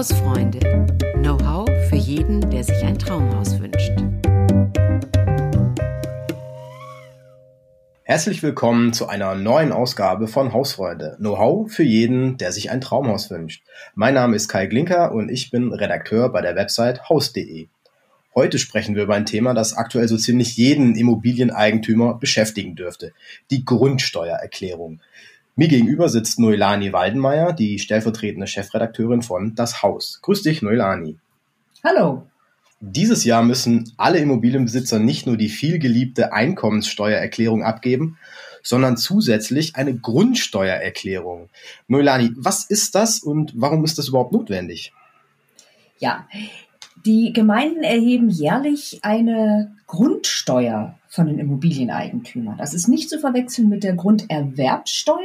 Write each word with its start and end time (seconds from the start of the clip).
Hausfreunde. 0.00 0.60
Know-how 1.16 1.68
für 1.90 1.96
jeden, 1.96 2.48
der 2.48 2.64
sich 2.64 2.82
ein 2.84 2.98
Traumhaus 2.98 3.60
wünscht. 3.60 3.92
Herzlich 8.04 8.42
willkommen 8.42 8.94
zu 8.94 9.08
einer 9.08 9.34
neuen 9.34 9.72
Ausgabe 9.72 10.26
von 10.26 10.54
Hausfreunde. 10.54 11.18
Know-how 11.18 11.70
für 11.70 11.82
jeden, 11.82 12.38
der 12.38 12.50
sich 12.52 12.70
ein 12.70 12.80
Traumhaus 12.80 13.30
wünscht. 13.30 13.62
Mein 13.94 14.14
Name 14.14 14.36
ist 14.36 14.48
Kai 14.48 14.64
Glinker 14.64 15.12
und 15.12 15.28
ich 15.28 15.50
bin 15.50 15.70
Redakteur 15.70 16.30
bei 16.32 16.40
der 16.40 16.56
Website 16.56 17.10
haus.de. 17.10 17.68
Heute 18.34 18.58
sprechen 18.58 18.94
wir 18.94 19.02
über 19.02 19.16
ein 19.16 19.26
Thema, 19.26 19.52
das 19.52 19.74
aktuell 19.74 20.08
so 20.08 20.16
ziemlich 20.16 20.56
jeden 20.56 20.96
Immobilieneigentümer 20.96 22.14
beschäftigen 22.14 22.74
dürfte. 22.74 23.12
Die 23.50 23.66
Grundsteuererklärung. 23.66 25.02
Mir 25.56 25.68
gegenüber 25.68 26.08
sitzt 26.08 26.38
Noelani 26.38 26.92
Waldenmeier, 26.92 27.52
die 27.52 27.78
stellvertretende 27.78 28.46
Chefredakteurin 28.46 29.22
von 29.22 29.54
Das 29.54 29.82
Haus. 29.82 30.20
Grüß 30.22 30.42
dich, 30.42 30.62
Noelani. 30.62 31.16
Hallo. 31.84 32.26
Dieses 32.80 33.24
Jahr 33.24 33.42
müssen 33.42 33.92
alle 33.98 34.18
Immobilienbesitzer 34.18 34.98
nicht 34.98 35.26
nur 35.26 35.36
die 35.36 35.50
vielgeliebte 35.50 36.32
Einkommenssteuererklärung 36.32 37.62
abgeben, 37.62 38.16
sondern 38.62 38.96
zusätzlich 38.96 39.76
eine 39.76 39.94
Grundsteuererklärung. 39.94 41.50
Noelani, 41.88 42.32
was 42.36 42.64
ist 42.64 42.94
das 42.94 43.18
und 43.18 43.52
warum 43.54 43.84
ist 43.84 43.98
das 43.98 44.08
überhaupt 44.08 44.32
notwendig? 44.32 44.92
Ja, 45.98 46.26
die 47.04 47.32
Gemeinden 47.32 47.82
erheben 47.82 48.30
jährlich 48.30 49.00
eine 49.02 49.76
Grundsteuer 49.86 50.98
von 51.10 51.26
den 51.26 51.40
Immobilieneigentümern. 51.40 52.56
Das 52.56 52.72
ist 52.72 52.88
nicht 52.88 53.10
zu 53.10 53.18
verwechseln 53.18 53.68
mit 53.68 53.82
der 53.82 53.94
Grunderwerbsteuer, 53.94 55.16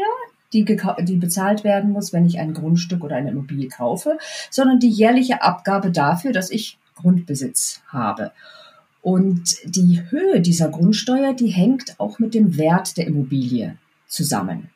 die, 0.52 0.66
die 0.66 1.16
bezahlt 1.16 1.63
werden 1.63 1.91
muss, 1.91 2.12
wenn 2.12 2.26
ich 2.26 2.39
ein 2.39 2.53
Grundstück 2.53 3.03
oder 3.03 3.16
eine 3.16 3.31
Immobilie 3.31 3.70
kaufe, 3.70 4.17
sondern 4.49 4.79
die 4.79 4.90
jährliche 4.90 5.43
Abgabe 5.43 5.91
dafür, 5.91 6.34
dass 6.34 6.49
ich 6.49 6.79
Grundbesitz 6.95 7.82
habe. 7.87 8.32
Und 9.01 9.57
die 9.65 10.01
Höhe 10.09 10.41
dieser 10.41 10.70
Grundsteuer, 10.70 11.34
die 11.34 11.49
hängt 11.49 11.99
auch 11.99 12.18
mit 12.18 12.34
dem 12.34 12.57
Wert 12.57 12.98
der 12.98 13.05
Immobilie 13.05 13.77
zusammen. 14.07 14.71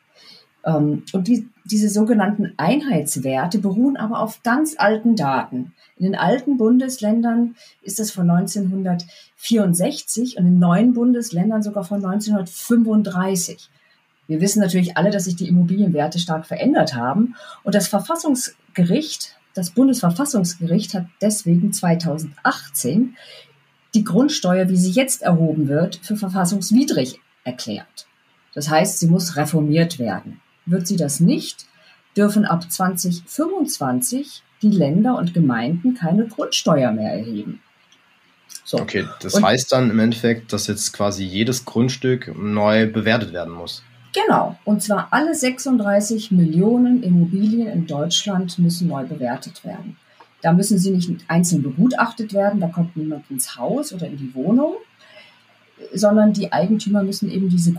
Ähm, 0.70 1.04
und 1.14 1.28
die, 1.28 1.50
diese 1.66 1.90
sogenannten 1.90 2.54
Einheitswerte 2.58 3.60
beruhen 3.60 3.98
aber 3.98 4.22
auf 4.22 4.44
ganz 4.44 4.76
alten 4.78 5.16
Daten. 5.16 5.74
In 5.98 6.06
den 6.06 6.16
alten 6.16 6.58
Bundesländern 6.58 7.56
ist 7.82 8.00
das 8.00 8.12
von 8.12 8.30
1964 8.30 10.38
und 10.38 10.46
in 10.46 10.60
neuen 10.60 10.94
Bundesländern 10.94 11.64
sogar 11.64 11.84
von 11.84 12.06
1935. 12.06 13.70
Wir 14.28 14.42
wissen 14.42 14.62
natürlich 14.62 14.96
alle, 14.96 15.10
dass 15.10 15.26
sich 15.26 15.36
die 15.36 15.48
Immobilienwerte 15.48 16.20
stark 16.20 16.46
verändert 16.46 16.94
haben. 16.94 17.36
Und 17.64 17.74
das 17.74 17.88
Verfassungsgericht 17.88 19.36
das 19.56 19.72
Bundesverfassungsgericht 19.72 20.94
hat 20.94 21.08
deswegen 21.22 21.74
2018 21.74 23.18
die 23.96 24.04
Grundsteuer, 24.04 24.70
wie 24.70 24.78
sie 24.78 24.92
jetzt 24.92 25.24
erhoben 25.24 25.68
wird, 25.68 25.96
für 25.98 26.16
verfassungswidrig 26.16 27.20
erklärt. 27.44 28.08
Das 28.54 28.70
heißt, 28.70 29.00
sie 29.00 29.08
muss 29.08 29.36
reformiert 29.36 30.00
werden. 30.00 30.40
Wird 30.70 30.88
sie 30.88 30.98
das 30.98 31.20
nicht, 31.20 31.66
dürfen 32.16 32.46
ab 32.46 32.72
2025 32.72 34.44
die 34.62 34.70
Länder 34.70 35.18
und 35.18 35.34
Gemeinden 35.34 35.96
keine 35.96 36.28
Grundsteuer 36.28 36.92
mehr 36.92 37.14
erheben. 37.14 37.62
So. 38.64 38.78
Okay, 38.78 39.08
das 39.22 39.36
und, 39.36 39.44
heißt 39.44 39.72
dann 39.72 39.90
im 39.90 40.00
Endeffekt, 40.00 40.54
dass 40.54 40.68
jetzt 40.68 40.94
quasi 40.94 41.24
jedes 41.24 41.66
Grundstück 41.66 42.36
neu 42.38 42.92
bewertet 42.92 43.34
werden 43.34 43.54
muss. 43.54 43.84
Genau. 44.14 44.58
Und 44.66 44.84
zwar 44.84 45.08
alle 45.12 45.34
36 45.34 46.32
Millionen 46.32 47.04
Immobilien 47.04 47.68
in 47.68 47.88
Deutschland 47.88 48.60
müssen 48.60 48.88
neu 48.88 49.06
bewertet 49.06 49.64
werden. 49.64 49.98
Da 50.42 50.54
müssen 50.54 50.78
sie 50.78 50.92
nicht 50.92 51.10
einzeln 51.28 51.64
begutachtet 51.64 52.34
werden, 52.34 52.60
da 52.60 52.68
kommt 52.68 52.96
niemand 52.96 53.30
ins 53.30 53.58
Haus 53.58 53.92
oder 53.94 54.08
in 54.08 54.18
die 54.18 54.34
Wohnung, 54.34 54.76
sondern 55.94 56.34
die 56.34 56.52
Eigentümer 56.52 57.04
müssen 57.04 57.30
eben 57.30 57.50
diese 57.50 57.74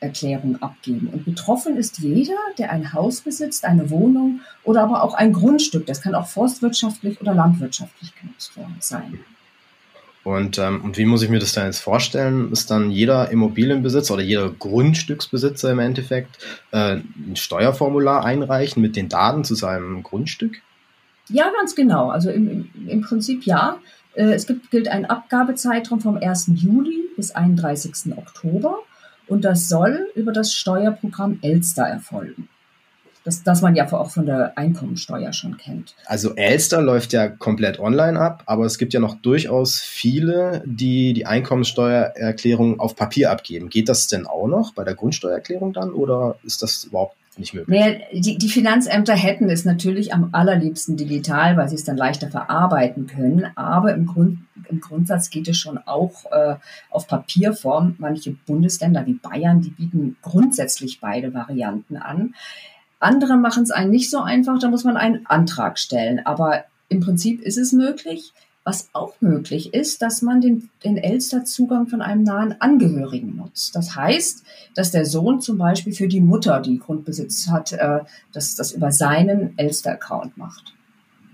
Grundsteuererklärung 0.00 0.62
abgeben. 0.62 1.08
Und 1.12 1.24
betroffen 1.24 1.76
ist 1.76 1.98
jeder, 1.98 2.34
der 2.58 2.70
ein 2.70 2.92
Haus 2.92 3.20
besitzt, 3.20 3.64
eine 3.64 3.90
Wohnung 3.90 4.40
oder 4.64 4.82
aber 4.82 5.02
auch 5.02 5.14
ein 5.14 5.32
Grundstück. 5.32 5.86
Das 5.86 6.00
kann 6.00 6.14
auch 6.14 6.26
forstwirtschaftlich 6.26 7.20
oder 7.20 7.34
landwirtschaftlich 7.34 8.14
genutzt 8.20 8.56
worden 8.56 8.76
sein. 8.80 9.20
Und, 10.24 10.58
ähm, 10.58 10.82
und 10.82 10.98
wie 10.98 11.04
muss 11.04 11.22
ich 11.22 11.30
mir 11.30 11.38
das 11.38 11.52
dann 11.52 11.66
jetzt 11.66 11.78
vorstellen? 11.78 12.50
Ist 12.50 12.70
dann 12.70 12.90
jeder 12.90 13.30
Immobilienbesitzer 13.30 14.14
oder 14.14 14.24
jeder 14.24 14.50
Grundstücksbesitzer 14.50 15.70
im 15.70 15.78
Endeffekt 15.78 16.38
äh, 16.72 16.96
ein 16.96 17.36
Steuerformular 17.36 18.24
einreichen 18.24 18.82
mit 18.82 18.96
den 18.96 19.08
Daten 19.08 19.44
zu 19.44 19.54
seinem 19.54 20.02
Grundstück? 20.02 20.56
Ja, 21.28 21.50
ganz 21.56 21.76
genau. 21.76 22.10
Also 22.10 22.30
im, 22.30 22.70
im 22.88 23.02
Prinzip 23.02 23.44
ja. 23.44 23.78
Äh, 24.14 24.32
es 24.32 24.48
gibt, 24.48 24.72
gilt 24.72 24.88
ein 24.88 25.04
Abgabezeitraum 25.04 26.00
vom 26.00 26.16
1. 26.16 26.50
Juli 26.56 27.04
bis 27.16 27.30
31. 27.30 28.16
Oktober 28.16 28.80
und 29.28 29.44
das 29.44 29.68
soll 29.68 30.08
über 30.14 30.32
das 30.32 30.52
Steuerprogramm 30.52 31.38
Elster 31.42 31.84
erfolgen 31.84 32.48
das, 33.26 33.42
das 33.42 33.60
man 33.60 33.74
ja 33.74 33.92
auch 33.92 34.10
von 34.10 34.24
der 34.24 34.56
Einkommensteuer 34.56 35.32
schon 35.32 35.56
kennt. 35.56 35.96
Also 36.06 36.34
Elster 36.36 36.80
läuft 36.80 37.12
ja 37.12 37.28
komplett 37.28 37.80
online 37.80 38.18
ab, 38.18 38.44
aber 38.46 38.64
es 38.64 38.78
gibt 38.78 38.94
ja 38.94 39.00
noch 39.00 39.16
durchaus 39.16 39.80
viele, 39.80 40.62
die 40.64 41.12
die 41.12 41.26
Einkommensteuererklärung 41.26 42.78
auf 42.78 42.94
Papier 42.94 43.32
abgeben. 43.32 43.68
Geht 43.68 43.88
das 43.88 44.06
denn 44.06 44.26
auch 44.26 44.46
noch 44.46 44.72
bei 44.74 44.84
der 44.84 44.94
Grundsteuererklärung 44.94 45.72
dann 45.72 45.92
oder 45.92 46.36
ist 46.44 46.62
das 46.62 46.84
überhaupt 46.84 47.16
nicht 47.38 47.54
möglich? 47.54 47.78
Naja, 47.78 47.98
die, 48.12 48.38
die 48.38 48.48
Finanzämter 48.48 49.14
hätten 49.14 49.48
es 49.50 49.64
natürlich 49.64 50.12
am 50.12 50.30
allerliebsten 50.32 50.96
digital, 50.96 51.56
weil 51.56 51.68
sie 51.68 51.74
es 51.74 51.84
dann 51.84 51.96
leichter 51.96 52.28
verarbeiten 52.28 53.06
können. 53.06 53.46
Aber 53.56 53.94
im, 53.94 54.06
Grund, 54.06 54.38
im 54.68 54.80
Grundsatz 54.80 55.30
geht 55.30 55.48
es 55.48 55.58
schon 55.58 55.78
auch 55.78 56.24
äh, 56.30 56.56
auf 56.90 57.06
Papierform. 57.06 57.96
Manche 57.98 58.32
Bundesländer 58.32 59.06
wie 59.06 59.14
Bayern, 59.14 59.60
die 59.60 59.70
bieten 59.70 60.16
grundsätzlich 60.22 61.00
beide 61.00 61.34
Varianten 61.34 61.96
an. 61.96 62.34
Andere 62.98 63.36
machen 63.36 63.62
es 63.62 63.70
einen 63.70 63.90
nicht 63.90 64.10
so 64.10 64.20
einfach, 64.20 64.58
da 64.58 64.68
muss 64.68 64.84
man 64.84 64.96
einen 64.96 65.26
Antrag 65.26 65.78
stellen. 65.78 66.24
Aber 66.24 66.64
im 66.88 67.00
Prinzip 67.00 67.40
ist 67.42 67.58
es 67.58 67.72
möglich. 67.72 68.32
Was 68.66 68.88
auch 68.92 69.14
möglich 69.20 69.72
ist, 69.72 70.02
dass 70.02 70.22
man 70.22 70.40
den, 70.40 70.70
den 70.84 70.96
Elster-Zugang 70.96 71.86
von 71.86 72.02
einem 72.02 72.24
nahen 72.24 72.60
Angehörigen 72.60 73.36
nutzt. 73.36 73.76
Das 73.76 73.94
heißt, 73.94 74.44
dass 74.74 74.90
der 74.90 75.06
Sohn 75.06 75.40
zum 75.40 75.56
Beispiel 75.56 75.92
für 75.92 76.08
die 76.08 76.20
Mutter, 76.20 76.60
die 76.60 76.78
Grundbesitz 76.78 77.48
hat, 77.48 77.72
äh, 77.72 78.00
das, 78.32 78.56
das 78.56 78.72
über 78.72 78.90
seinen 78.90 79.56
Elster-Account 79.56 80.36
macht. 80.36 80.74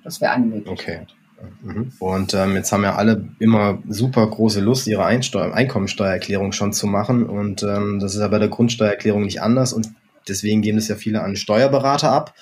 Das 0.04 0.20
wäre 0.20 0.32
eine 0.32 0.46
Möglichkeit. 0.46 1.08
Okay. 1.38 1.50
Mhm. 1.62 1.92
Und 1.98 2.34
ähm, 2.34 2.54
jetzt 2.54 2.70
haben 2.70 2.84
ja 2.84 2.96
alle 2.96 3.28
immer 3.38 3.82
super 3.88 4.26
große 4.26 4.60
Lust, 4.60 4.86
ihre 4.86 5.06
Einsteuer 5.06 5.54
Einkommensteuererklärung 5.54 6.52
schon 6.52 6.72
zu 6.72 6.86
machen. 6.86 7.24
Und 7.24 7.62
ähm, 7.62 7.98
das 7.98 8.14
ist 8.14 8.20
ja 8.20 8.28
bei 8.28 8.38
der 8.38 8.48
Grundsteuererklärung 8.48 9.22
nicht 9.22 9.40
anders. 9.40 9.72
Und 9.72 9.88
Deswegen 10.28 10.62
geben 10.62 10.78
es 10.78 10.88
ja 10.88 10.96
viele 10.96 11.22
an 11.22 11.36
Steuerberater 11.36 12.10
ab 12.10 12.34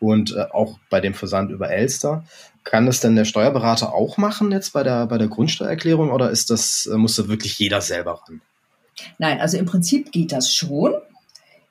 und 0.00 0.34
äh, 0.36 0.46
auch 0.52 0.78
bei 0.90 1.00
dem 1.00 1.14
Versand 1.14 1.50
über 1.50 1.70
Elster. 1.70 2.24
Kann 2.64 2.86
das 2.86 3.00
denn 3.00 3.14
der 3.14 3.26
Steuerberater 3.26 3.92
auch 3.92 4.16
machen 4.16 4.50
jetzt 4.50 4.72
bei 4.72 4.82
der, 4.82 5.06
bei 5.06 5.18
der 5.18 5.28
Grundsteuererklärung 5.28 6.10
oder 6.10 6.30
ist 6.30 6.50
das, 6.50 6.86
äh, 6.86 6.96
muss 6.96 7.16
da 7.16 7.28
wirklich 7.28 7.58
jeder 7.58 7.82
selber 7.82 8.22
ran? 8.26 8.40
Nein, 9.18 9.40
also 9.40 9.58
im 9.58 9.66
Prinzip 9.66 10.12
geht 10.12 10.32
das 10.32 10.52
schon. 10.52 10.94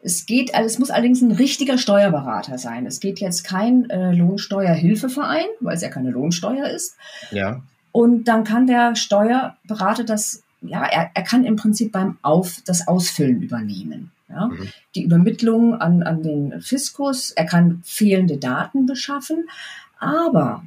Es 0.02 0.26
geht, 0.26 0.54
also 0.54 0.68
es 0.68 0.80
muss 0.80 0.92
allerdings 0.92 1.22
ein 1.22 1.32
richtiger 1.32 1.78
Steuerberater 1.78 2.58
sein. 2.58 2.86
Es 2.86 3.00
geht 3.00 3.20
jetzt 3.20 3.44
kein 3.44 3.90
äh, 3.90 4.12
Lohnsteuerhilfeverein, 4.12 5.46
weil 5.62 5.76
es 5.76 5.82
ja 5.82 5.90
keine 5.90 6.12
Lohnsteuer 6.12 6.68
ist. 6.68 6.96
Ja. 7.32 7.62
Und 7.92 8.26
dann 8.26 8.44
kann 8.44 8.68
der 8.68 8.96
Steuerberater 8.96 10.04
das, 10.04 10.44
ja, 10.62 10.84
er, 10.84 11.10
er 11.14 11.24
kann 11.24 11.46
im 11.46 11.56
Prinzip 11.56 11.92
beim 11.92 12.18
Auf, 12.22 12.58
das 12.66 12.88
Ausfüllen 12.88 13.42
übernehmen. 13.42 14.12
Ja? 14.30 14.48
Mhm. 14.48 14.68
Die 14.96 15.04
Übermittlung 15.04 15.80
an, 15.80 16.04
an 16.04 16.22
den 16.22 16.62
Fiskus, 16.62 17.32
er 17.32 17.46
kann 17.46 17.82
fehlende 17.86 18.38
Daten 18.38 18.86
beschaffen, 18.86 19.48
aber 20.00 20.64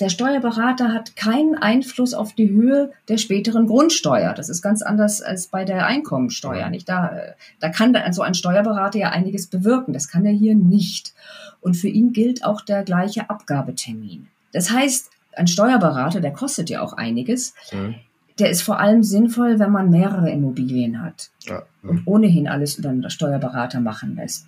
der 0.00 0.08
Steuerberater 0.08 0.92
hat 0.92 1.14
keinen 1.14 1.54
Einfluss 1.56 2.14
auf 2.14 2.34
die 2.34 2.50
Höhe 2.50 2.90
der 3.08 3.18
späteren 3.18 3.66
Grundsteuer. 3.66 4.32
Das 4.32 4.48
ist 4.48 4.62
ganz 4.62 4.82
anders 4.82 5.20
als 5.20 5.48
bei 5.48 5.64
der 5.64 5.86
Einkommensteuer. 5.86 6.68
Nicht? 6.70 6.88
Da, 6.88 7.12
da 7.60 7.68
kann 7.68 7.96
so 8.12 8.22
ein 8.22 8.34
Steuerberater 8.34 8.98
ja 8.98 9.10
einiges 9.10 9.46
bewirken. 9.46 9.92
Das 9.92 10.08
kann 10.08 10.24
er 10.24 10.32
hier 10.32 10.54
nicht. 10.54 11.12
Und 11.60 11.74
für 11.74 11.88
ihn 11.88 12.12
gilt 12.12 12.44
auch 12.44 12.62
der 12.62 12.82
gleiche 12.82 13.28
Abgabetermin. 13.28 14.28
Das 14.52 14.70
heißt, 14.70 15.10
ein 15.34 15.46
Steuerberater, 15.46 16.20
der 16.20 16.32
kostet 16.32 16.70
ja 16.70 16.82
auch 16.82 16.94
einiges. 16.94 17.54
Mhm 17.72 17.96
der 18.40 18.50
ist 18.50 18.62
vor 18.62 18.80
allem 18.80 19.02
sinnvoll, 19.02 19.58
wenn 19.58 19.70
man 19.70 19.90
mehrere 19.90 20.30
Immobilien 20.30 21.02
hat 21.02 21.30
ja. 21.42 21.62
und 21.82 22.06
ohnehin 22.06 22.48
alles 22.48 22.78
über 22.78 22.88
einen 22.88 23.08
Steuerberater 23.10 23.80
machen 23.80 24.16
lässt. 24.16 24.46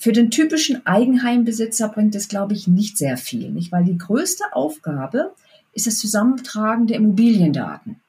Für 0.00 0.12
den 0.12 0.30
typischen 0.30 0.86
Eigenheimbesitzer 0.86 1.88
bringt 1.90 2.14
es, 2.14 2.28
glaube 2.28 2.54
ich, 2.54 2.66
nicht 2.66 2.96
sehr 2.96 3.18
viel, 3.18 3.50
nicht? 3.50 3.70
weil 3.70 3.84
die 3.84 3.98
größte 3.98 4.44
Aufgabe 4.52 5.34
ist 5.74 5.86
das 5.86 5.98
Zusammentragen 5.98 6.86
der 6.86 6.96
Immobiliendaten. 6.96 8.00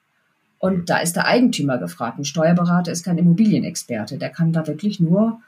Und 0.58 0.88
da 0.88 0.98
ist 0.98 1.16
der 1.16 1.26
Eigentümer 1.26 1.76
gefragt. 1.76 2.18
Ein 2.18 2.24
Steuerberater 2.24 2.90
ist 2.90 3.04
kein 3.04 3.18
Immobilienexperte. 3.18 4.16
Der 4.16 4.30
kann 4.30 4.54
da 4.54 4.66
wirklich 4.66 5.00
nur 5.00 5.42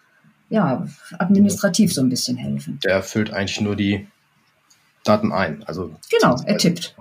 ja, 0.51 0.87
administrativ 1.19 1.95
so 1.95 2.03
ein 2.03 2.11
bisschen 2.11 2.37
helfen. 2.37 2.79
Der 2.85 2.93
erfüllt 2.93 3.33
eigentlich 3.33 3.63
nur 3.63 3.75
die 3.75 4.07
Daten 5.05 5.33
ein. 5.33 5.63
Also 5.67 5.95
genau, 6.11 6.37
er 6.45 6.57
tippt. 6.57 6.97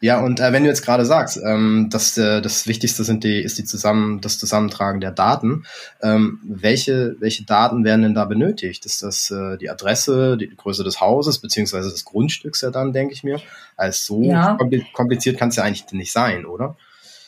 Ja, 0.00 0.20
und 0.20 0.40
äh, 0.40 0.52
wenn 0.52 0.62
du 0.62 0.68
jetzt 0.68 0.84
gerade 0.84 1.04
sagst, 1.04 1.38
ähm, 1.44 1.88
dass 1.90 2.16
äh, 2.16 2.40
das 2.40 2.66
Wichtigste 2.66 3.04
sind 3.04 3.24
die, 3.24 3.40
ist 3.42 3.58
die 3.58 3.64
zusammen, 3.64 4.20
das 4.20 4.38
Zusammentragen 4.38 5.00
der 5.00 5.10
Daten, 5.10 5.64
ähm, 6.00 6.40
welche, 6.44 7.16
welche 7.18 7.44
Daten 7.44 7.84
werden 7.84 8.02
denn 8.02 8.14
da 8.14 8.24
benötigt? 8.24 8.86
Ist 8.86 9.02
das 9.02 9.30
äh, 9.30 9.58
die 9.58 9.68
Adresse, 9.68 10.36
die 10.36 10.54
Größe 10.56 10.84
des 10.84 11.00
Hauses, 11.00 11.40
beziehungsweise 11.40 11.90
des 11.90 12.04
Grundstücks 12.04 12.60
ja 12.60 12.70
dann, 12.70 12.92
denke 12.92 13.12
ich 13.12 13.24
mir? 13.24 13.40
Als 13.76 14.04
so 14.04 14.22
ja. 14.22 14.56
kompliziert 14.92 15.36
kann 15.36 15.48
es 15.48 15.56
ja 15.56 15.64
eigentlich 15.64 15.90
nicht 15.92 16.12
sein, 16.12 16.46
oder? 16.46 16.76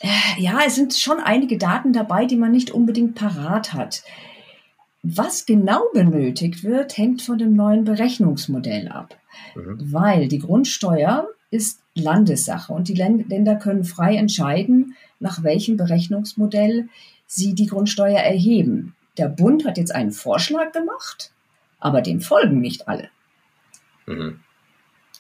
Äh, 0.01 0.09
ja, 0.39 0.61
es 0.67 0.77
sind 0.77 0.95
schon 0.95 1.19
einige 1.19 1.59
Daten 1.59 1.93
dabei, 1.93 2.25
die 2.25 2.37
man 2.37 2.53
nicht 2.53 2.71
unbedingt 2.71 3.15
parat 3.15 3.75
hat. 3.75 4.03
Was 5.03 5.47
genau 5.47 5.85
benötigt 5.95 6.63
wird, 6.63 6.97
hängt 6.99 7.23
von 7.23 7.39
dem 7.39 7.55
neuen 7.55 7.85
Berechnungsmodell 7.85 8.89
ab. 8.89 9.17
Mhm. 9.55 9.79
Weil 9.93 10.29
die 10.29 10.39
Grundsteuer 10.39 11.29
ist 11.51 11.81
Landessache 11.95 12.73
und 12.73 12.89
die 12.89 12.95
Länder 12.95 13.57
können 13.57 13.85
frei 13.85 14.17
entscheiden, 14.17 14.95
nach 15.19 15.43
welchem 15.43 15.77
Berechnungsmodell 15.77 16.89
sie 17.27 17.55
die 17.55 17.67
Grundsteuer 17.67 18.21
erheben. 18.21 18.95
Der 19.17 19.29
Bund 19.29 19.65
hat 19.65 19.79
jetzt 19.79 19.95
einen 19.95 20.13
Vorschlag 20.13 20.73
gemacht, 20.73 21.33
aber 21.79 22.03
dem 22.03 22.21
folgen 22.21 22.61
nicht 22.61 22.89
alle. 22.89 23.09
Mhm. 24.07 24.41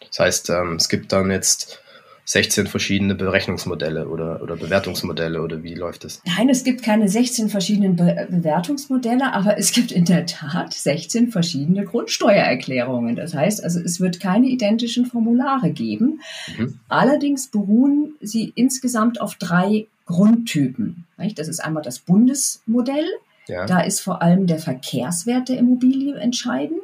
Das 0.09 0.19
heißt, 0.19 0.51
ähm, 0.51 0.77
es 0.77 0.89
gibt 0.89 1.13
dann 1.13 1.31
jetzt 1.31 1.83
16 2.31 2.69
verschiedene 2.69 3.17
Berechnungsmodelle 3.17 4.07
oder, 4.07 4.41
oder 4.41 4.55
Bewertungsmodelle 4.55 5.43
oder 5.43 5.65
wie 5.65 5.75
läuft 5.75 6.05
das? 6.05 6.23
Nein, 6.25 6.49
es 6.49 6.63
gibt 6.63 6.85
keine 6.85 7.09
16 7.09 7.49
verschiedenen 7.49 7.97
Be 7.97 8.29
Bewertungsmodelle, 8.31 9.33
aber 9.33 9.59
es 9.59 9.73
gibt 9.73 9.91
in 9.91 10.05
der 10.05 10.27
Tat 10.27 10.73
16 10.73 11.33
verschiedene 11.33 11.85
Grundsteuererklärungen. 11.85 13.17
Das 13.17 13.35
heißt 13.35 13.65
also, 13.65 13.81
es 13.81 13.99
wird 13.99 14.21
keine 14.21 14.47
identischen 14.47 15.07
Formulare 15.07 15.73
geben. 15.73 16.21
Mhm. 16.57 16.79
Allerdings 16.89 17.49
beruhen 17.49 18.15
sie 18.21 18.53
insgesamt 18.55 19.21
auf 19.21 19.35
drei 19.35 19.89
Grundtypen. 20.07 21.07
Das 21.35 21.49
ist 21.49 21.59
einmal 21.59 21.83
das 21.83 21.99
Bundesmodell. 21.99 23.07
Ja. 23.49 23.67
Da 23.67 23.81
ist 23.81 24.03
vor 24.03 24.23
allem 24.23 24.47
der 24.47 24.61
Verkehrswert 24.61 25.49
der 25.49 25.59
Immobilie 25.59 26.15
entscheidend. 26.15 26.81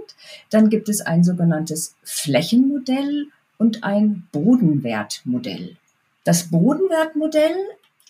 Dann 0.51 0.71
gibt 0.71 0.89
es 0.89 1.03
ein 1.03 1.23
sogenanntes 1.23 1.95
Flächenmodell 2.03 3.29
und 3.59 3.85
ein 3.85 4.27
Bodenwertmodell. 4.33 5.77
Das 6.25 6.51
Bodenwertmodell 6.51 7.55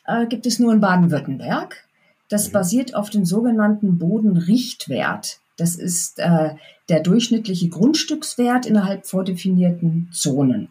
äh, 0.07 0.27
gibt 0.27 0.47
es 0.47 0.59
nur 0.59 0.73
in 0.73 0.81
Baden-Württemberg. 0.81 1.85
Das 2.29 2.49
mhm. 2.49 2.53
basiert 2.53 2.95
auf 2.95 3.11
dem 3.11 3.25
sogenannten 3.25 3.99
Bodenrichtwert. 3.99 5.41
Das 5.57 5.77
ist 5.77 6.19
äh, 6.19 6.55
der 6.89 7.01
durchschnittliche 7.01 7.69
Grundstückswert 7.69 8.67
innerhalb 8.67 9.07
vordefinierten 9.07 10.09
Zonen. 10.13 10.69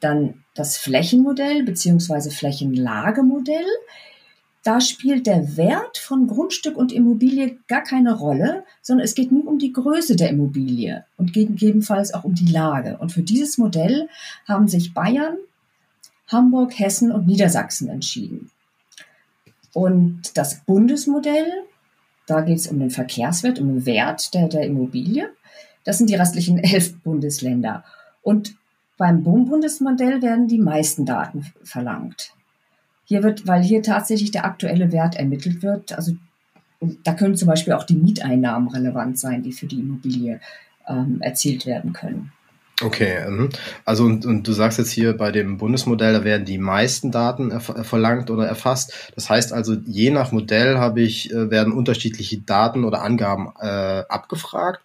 Dann 0.00 0.44
das 0.54 0.76
Flächenmodell 0.76 1.62
beziehungsweise 1.62 2.30
Flächenlagemodell. 2.30 3.66
Da 4.62 4.80
spielt 4.80 5.26
der 5.26 5.56
Wert 5.56 5.96
von 5.96 6.26
Grundstück 6.26 6.76
und 6.76 6.92
Immobilie 6.92 7.56
gar 7.66 7.82
keine 7.82 8.14
Rolle, 8.14 8.64
sondern 8.82 9.06
es 9.06 9.14
geht 9.14 9.32
nur 9.32 9.46
um 9.46 9.58
die 9.58 9.72
Größe 9.72 10.16
der 10.16 10.28
Immobilie 10.28 11.04
und 11.16 11.32
gegebenenfalls 11.32 12.12
auch 12.12 12.24
um 12.24 12.34
die 12.34 12.50
Lage. 12.50 12.98
Und 12.98 13.10
für 13.10 13.22
dieses 13.22 13.56
Modell 13.56 14.08
haben 14.46 14.68
sich 14.68 14.92
Bayern, 14.92 15.38
Hamburg, 16.28 16.78
Hessen 16.78 17.10
und 17.10 17.26
Niedersachsen 17.26 17.88
entschieden. 17.88 18.50
Und 19.72 20.36
das 20.36 20.60
Bundesmodell, 20.64 21.46
da 22.26 22.42
geht 22.42 22.58
es 22.58 22.66
um 22.66 22.78
den 22.78 22.90
Verkehrswert, 22.90 23.58
um 23.58 23.68
den 23.68 23.86
Wert 23.86 24.34
der, 24.34 24.48
der 24.48 24.66
Immobilie. 24.66 25.30
Das 25.84 25.96
sind 25.96 26.10
die 26.10 26.16
restlichen 26.16 26.58
elf 26.62 26.98
Bundesländer. 26.98 27.84
Und 28.20 28.54
beim 28.98 29.22
Bundesmodell 29.22 30.20
werden 30.20 30.48
die 30.48 30.58
meisten 30.58 31.06
Daten 31.06 31.46
verlangt. 31.64 32.34
Hier 33.10 33.24
wird, 33.24 33.48
weil 33.48 33.60
hier 33.60 33.82
tatsächlich 33.82 34.30
der 34.30 34.44
aktuelle 34.44 34.92
Wert 34.92 35.16
ermittelt 35.16 35.64
wird, 35.64 35.92
also 35.92 36.12
da 37.02 37.12
können 37.12 37.34
zum 37.34 37.48
Beispiel 37.48 37.72
auch 37.72 37.82
die 37.82 37.96
Mieteinnahmen 37.96 38.68
relevant 38.68 39.18
sein, 39.18 39.42
die 39.42 39.50
für 39.50 39.66
die 39.66 39.80
Immobilie 39.80 40.40
ähm, 40.88 41.20
erzielt 41.20 41.66
werden 41.66 41.92
können. 41.92 42.30
Okay, 42.80 43.28
mhm. 43.28 43.48
also 43.84 44.04
und, 44.04 44.24
und 44.24 44.46
du 44.46 44.52
sagst 44.52 44.78
jetzt 44.78 44.92
hier 44.92 45.16
bei 45.16 45.32
dem 45.32 45.58
Bundesmodell, 45.58 46.12
da 46.12 46.22
werden 46.22 46.44
die 46.44 46.58
meisten 46.58 47.10
Daten 47.10 47.60
verlangt 47.60 48.30
oder 48.30 48.46
erfasst. 48.46 49.10
Das 49.16 49.28
heißt 49.28 49.52
also, 49.52 49.74
je 49.86 50.12
nach 50.12 50.30
Modell 50.30 50.78
habe 50.78 51.00
ich, 51.00 51.32
äh, 51.32 51.50
werden 51.50 51.72
unterschiedliche 51.72 52.38
Daten 52.38 52.84
oder 52.84 53.02
Angaben 53.02 53.52
äh, 53.60 54.04
abgefragt. 54.08 54.82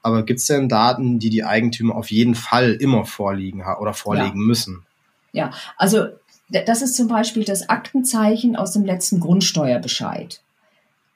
Aber 0.00 0.24
gibt 0.24 0.40
es 0.40 0.46
denn 0.46 0.70
Daten, 0.70 1.18
die 1.18 1.28
die 1.28 1.44
Eigentümer 1.44 1.94
auf 1.94 2.10
jeden 2.10 2.36
Fall 2.36 2.72
immer 2.72 3.04
vorliegen 3.04 3.62
oder 3.78 3.92
vorlegen 3.92 4.38
ja. 4.38 4.46
müssen? 4.46 4.86
Ja, 5.32 5.50
also 5.76 6.06
das 6.48 6.82
ist 6.82 6.94
zum 6.94 7.08
Beispiel 7.08 7.44
das 7.44 7.68
Aktenzeichen 7.68 8.56
aus 8.56 8.72
dem 8.72 8.84
letzten 8.84 9.20
Grundsteuerbescheid. 9.20 10.40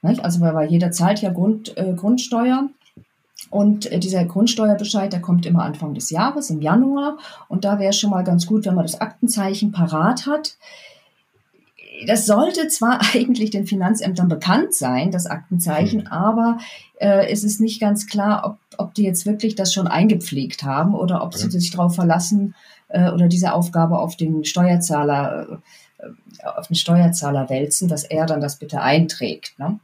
Also 0.02 0.40
weil 0.40 0.70
jeder 0.70 0.92
zahlt 0.92 1.20
ja 1.20 1.30
Grund, 1.30 1.76
äh, 1.76 1.92
Grundsteuer 1.94 2.70
und 3.48 3.90
äh, 3.90 3.98
dieser 3.98 4.24
Grundsteuerbescheid, 4.24 5.12
der 5.12 5.20
kommt 5.20 5.46
immer 5.46 5.64
Anfang 5.64 5.94
des 5.94 6.10
Jahres, 6.10 6.50
im 6.50 6.60
Januar. 6.60 7.18
Und 7.48 7.64
da 7.64 7.78
wäre 7.78 7.92
schon 7.92 8.10
mal 8.10 8.24
ganz 8.24 8.46
gut, 8.46 8.66
wenn 8.66 8.74
man 8.74 8.84
das 8.84 9.00
Aktenzeichen 9.00 9.72
parat 9.72 10.26
hat. 10.26 10.56
Das 12.06 12.26
sollte 12.26 12.68
zwar 12.68 13.00
eigentlich 13.14 13.50
den 13.50 13.66
Finanzämtern 13.66 14.28
bekannt 14.28 14.74
sein, 14.74 15.10
das 15.10 15.26
Aktenzeichen, 15.26 16.02
mhm. 16.02 16.06
aber 16.08 16.58
äh, 16.98 17.30
es 17.30 17.44
ist 17.44 17.60
nicht 17.60 17.80
ganz 17.80 18.06
klar, 18.06 18.42
ob, 18.44 18.58
ob 18.78 18.94
die 18.94 19.04
jetzt 19.04 19.26
wirklich 19.26 19.54
das 19.54 19.72
schon 19.72 19.86
eingepflegt 19.86 20.62
haben 20.62 20.94
oder 20.94 21.22
ob 21.22 21.34
sie 21.34 21.50
sich 21.50 21.70
darauf 21.70 21.94
verlassen, 21.94 22.54
äh, 22.90 23.10
oder 23.10 23.28
diese 23.28 23.52
Aufgabe 23.52 23.98
auf 23.98 24.16
den 24.16 24.44
Steuerzahler, 24.44 25.60
äh, 25.98 26.06
auf 26.46 26.68
den 26.68 26.76
Steuerzahler 26.76 27.48
wälzen, 27.48 27.88
dass 27.88 28.04
er 28.04 28.26
dann 28.26 28.40
das 28.40 28.56
bitte 28.56 28.80
einträgt. 28.80 29.58
Ne? 29.58 29.78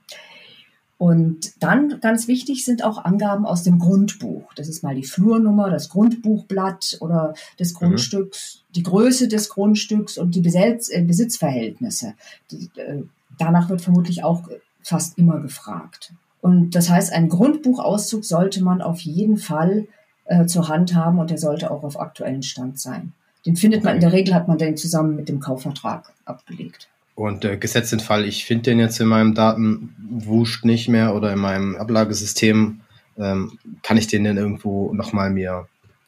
Und 0.98 1.62
dann 1.62 2.00
ganz 2.00 2.26
wichtig 2.26 2.64
sind 2.64 2.82
auch 2.82 3.04
Angaben 3.04 3.44
aus 3.44 3.62
dem 3.62 3.78
Grundbuch. 3.78 4.54
Das 4.54 4.66
ist 4.68 4.82
mal 4.82 4.94
die 4.94 5.04
Flurnummer, 5.04 5.68
das 5.68 5.90
Grundbuchblatt 5.90 6.96
oder 7.00 7.34
des 7.58 7.74
mhm. 7.74 7.78
Grundstücks, 7.78 8.62
mhm. 8.68 8.72
die 8.74 8.82
Größe 8.82 9.28
des 9.28 9.50
Grundstücks 9.50 10.16
und 10.16 10.34
die 10.34 10.40
Besitz, 10.40 10.88
äh, 10.88 11.02
Besitzverhältnisse. 11.02 12.14
Die, 12.50 12.70
äh, 12.76 13.02
danach 13.38 13.68
wird 13.68 13.82
vermutlich 13.82 14.24
auch 14.24 14.48
fast 14.82 15.18
immer 15.18 15.40
gefragt. 15.40 16.14
Und 16.40 16.70
das 16.74 16.88
heißt, 16.88 17.12
einen 17.12 17.28
Grundbuchauszug 17.28 18.24
sollte 18.24 18.62
man 18.62 18.80
auf 18.80 19.00
jeden 19.00 19.36
Fall 19.36 19.88
äh, 20.26 20.46
zur 20.46 20.68
Hand 20.68 20.94
haben 20.94 21.18
und 21.18 21.30
der 21.30 21.38
sollte 21.38 21.70
auch 21.70 21.82
auf 21.82 21.98
aktuellen 21.98 22.42
Stand 22.42 22.78
sein. 22.78 23.12
Den 23.44 23.56
findet 23.56 23.80
okay. 23.80 23.86
man, 23.86 23.94
in 23.96 24.00
der 24.00 24.12
Regel 24.12 24.34
hat 24.34 24.48
man 24.48 24.58
den 24.58 24.76
zusammen 24.76 25.16
mit 25.16 25.28
dem 25.28 25.40
Kaufvertrag 25.40 26.12
abgelegt. 26.24 26.88
Und 27.14 27.44
äh, 27.44 27.56
gesetzt 27.56 27.92
den 27.92 28.00
Fall, 28.00 28.24
ich 28.24 28.44
finde 28.44 28.64
den 28.64 28.78
jetzt 28.78 29.00
in 29.00 29.06
meinem 29.06 29.34
Datenwust 29.34 30.64
nicht 30.64 30.88
mehr 30.88 31.14
oder 31.14 31.32
in 31.32 31.38
meinem 31.38 31.76
Ablagesystem, 31.76 32.80
ähm, 33.18 33.58
kann 33.82 33.96
ich 33.96 34.06
den 34.06 34.24
denn 34.24 34.36
irgendwo 34.36 34.92
nochmal 34.92 35.30
mir 35.30 35.66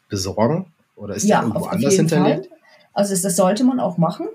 besorgen? 0.08 0.66
Oder 0.96 1.14
ist 1.14 1.24
ja, 1.24 1.40
der 1.40 1.48
irgendwo 1.48 1.66
anders 1.66 1.94
hinterlegt? 1.94 2.46
Fall. 2.48 2.58
Also 2.92 3.14
das 3.14 3.36
sollte 3.36 3.64
man 3.64 3.80
auch 3.80 3.96
machen. 3.98 4.26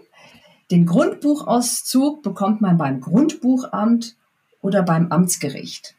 Den 0.72 0.86
Grundbuchauszug 0.86 2.24
bekommt 2.24 2.62
man 2.62 2.78
beim 2.78 3.02
Grundbuchamt 3.02 4.16
oder 4.62 4.82
beim 4.82 5.12
Amtsgericht. 5.12 5.94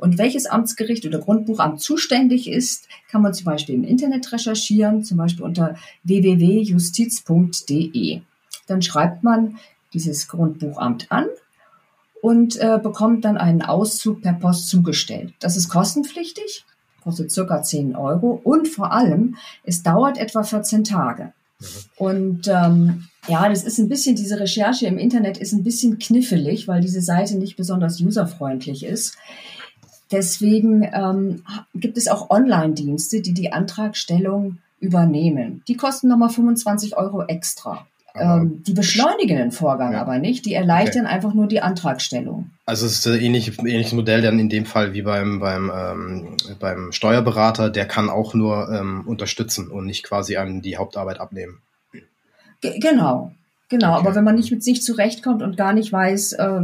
Und 0.00 0.18
welches 0.18 0.46
Amtsgericht 0.46 1.06
oder 1.06 1.18
Grundbuchamt 1.18 1.80
zuständig 1.80 2.50
ist, 2.50 2.88
kann 3.10 3.22
man 3.22 3.34
zum 3.34 3.44
Beispiel 3.44 3.74
im 3.74 3.82
Internet 3.84 4.32
recherchieren, 4.32 5.04
zum 5.04 5.18
Beispiel 5.18 5.44
unter 5.44 5.76
www.justiz.de. 6.04 8.22
Dann 8.66 8.82
schreibt 8.82 9.22
man 9.22 9.58
dieses 9.92 10.28
Grundbuchamt 10.28 11.12
an 11.12 11.26
und 12.22 12.56
äh, 12.56 12.78
bekommt 12.82 13.24
dann 13.24 13.36
einen 13.36 13.62
Auszug 13.62 14.22
per 14.22 14.34
Post 14.34 14.68
zugestellt. 14.68 15.34
Das 15.40 15.56
ist 15.56 15.68
kostenpflichtig, 15.68 16.64
kostet 17.02 17.30
circa 17.30 17.62
10 17.62 17.96
Euro 17.96 18.40
und 18.42 18.68
vor 18.68 18.92
allem, 18.92 19.36
es 19.64 19.82
dauert 19.82 20.18
etwa 20.18 20.42
14 20.42 20.84
Tage. 20.84 21.32
Mhm. 21.58 21.66
Und 21.96 22.48
ähm, 22.48 23.04
ja, 23.28 23.48
das 23.48 23.64
ist 23.64 23.78
ein 23.78 23.88
bisschen, 23.88 24.16
diese 24.16 24.40
Recherche 24.40 24.86
im 24.86 24.98
Internet 24.98 25.38
ist 25.38 25.52
ein 25.52 25.62
bisschen 25.62 25.98
knifflig, 25.98 26.68
weil 26.68 26.80
diese 26.80 27.02
Seite 27.02 27.36
nicht 27.36 27.56
besonders 27.56 28.00
userfreundlich 28.00 28.84
ist. 28.84 29.16
Deswegen 30.12 30.82
ähm, 30.92 31.42
gibt 31.74 31.96
es 31.96 32.08
auch 32.08 32.30
Online-Dienste, 32.30 33.20
die 33.20 33.32
die 33.32 33.52
Antragstellung 33.52 34.58
übernehmen. 34.80 35.62
Die 35.68 35.76
kosten 35.76 36.08
nochmal 36.08 36.30
25 36.30 36.96
Euro 36.96 37.24
extra. 37.24 37.86
Ähm, 38.14 38.62
die 38.66 38.72
beschleunigen 38.72 39.38
den 39.38 39.52
Vorgang 39.52 39.92
ja. 39.92 40.00
aber 40.00 40.18
nicht, 40.18 40.44
die 40.44 40.54
erleichtern 40.54 41.06
okay. 41.06 41.14
einfach 41.14 41.32
nur 41.32 41.46
die 41.46 41.60
Antragstellung. 41.60 42.50
Also 42.66 42.86
es 42.86 42.98
ist 42.98 43.06
ein 43.06 43.20
ähnlich, 43.20 43.58
ähnliches 43.58 43.92
Modell 43.92 44.20
dann 44.20 44.40
in 44.40 44.48
dem 44.48 44.66
Fall 44.66 44.94
wie 44.94 45.02
beim, 45.02 45.38
beim, 45.38 45.70
ähm, 45.72 46.36
beim 46.58 46.90
Steuerberater, 46.90 47.70
der 47.70 47.86
kann 47.86 48.10
auch 48.10 48.34
nur 48.34 48.68
ähm, 48.72 49.04
unterstützen 49.06 49.68
und 49.68 49.86
nicht 49.86 50.02
quasi 50.02 50.36
an 50.36 50.60
die 50.60 50.76
Hauptarbeit 50.76 51.20
abnehmen. 51.20 51.58
G 52.60 52.78
genau, 52.80 53.32
genau. 53.68 53.92
Okay. 53.92 54.00
Aber 54.00 54.14
wenn 54.16 54.24
man 54.24 54.34
nicht 54.34 54.50
mit 54.50 54.64
sich 54.64 54.82
zurechtkommt 54.82 55.42
und 55.42 55.56
gar 55.56 55.72
nicht 55.72 55.92
weiß, 55.92 56.32
äh, 56.32 56.62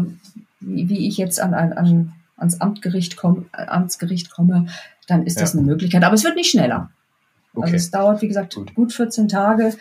wie, 0.60 0.88
wie 0.88 1.06
ich 1.06 1.16
jetzt 1.16 1.40
an, 1.40 1.54
an, 1.54 1.72
an 1.72 2.12
ans 2.36 2.60
Amtgericht 2.60 3.16
komm, 3.16 3.46
Amtsgericht 3.52 4.30
komme, 4.30 4.66
dann 5.06 5.24
ist 5.24 5.40
das 5.40 5.54
eine 5.54 5.62
Möglichkeit. 5.62 6.04
Aber 6.04 6.14
es 6.14 6.24
wird 6.24 6.36
nicht 6.36 6.50
schneller. 6.50 6.90
Also 7.54 7.58
okay. 7.58 7.64
Also 7.64 7.76
es 7.76 7.90
dauert, 7.90 8.22
wie 8.22 8.28
gesagt, 8.28 8.54
gut, 8.54 8.74
gut 8.74 8.92
14 8.92 9.28
Tage, 9.28 9.74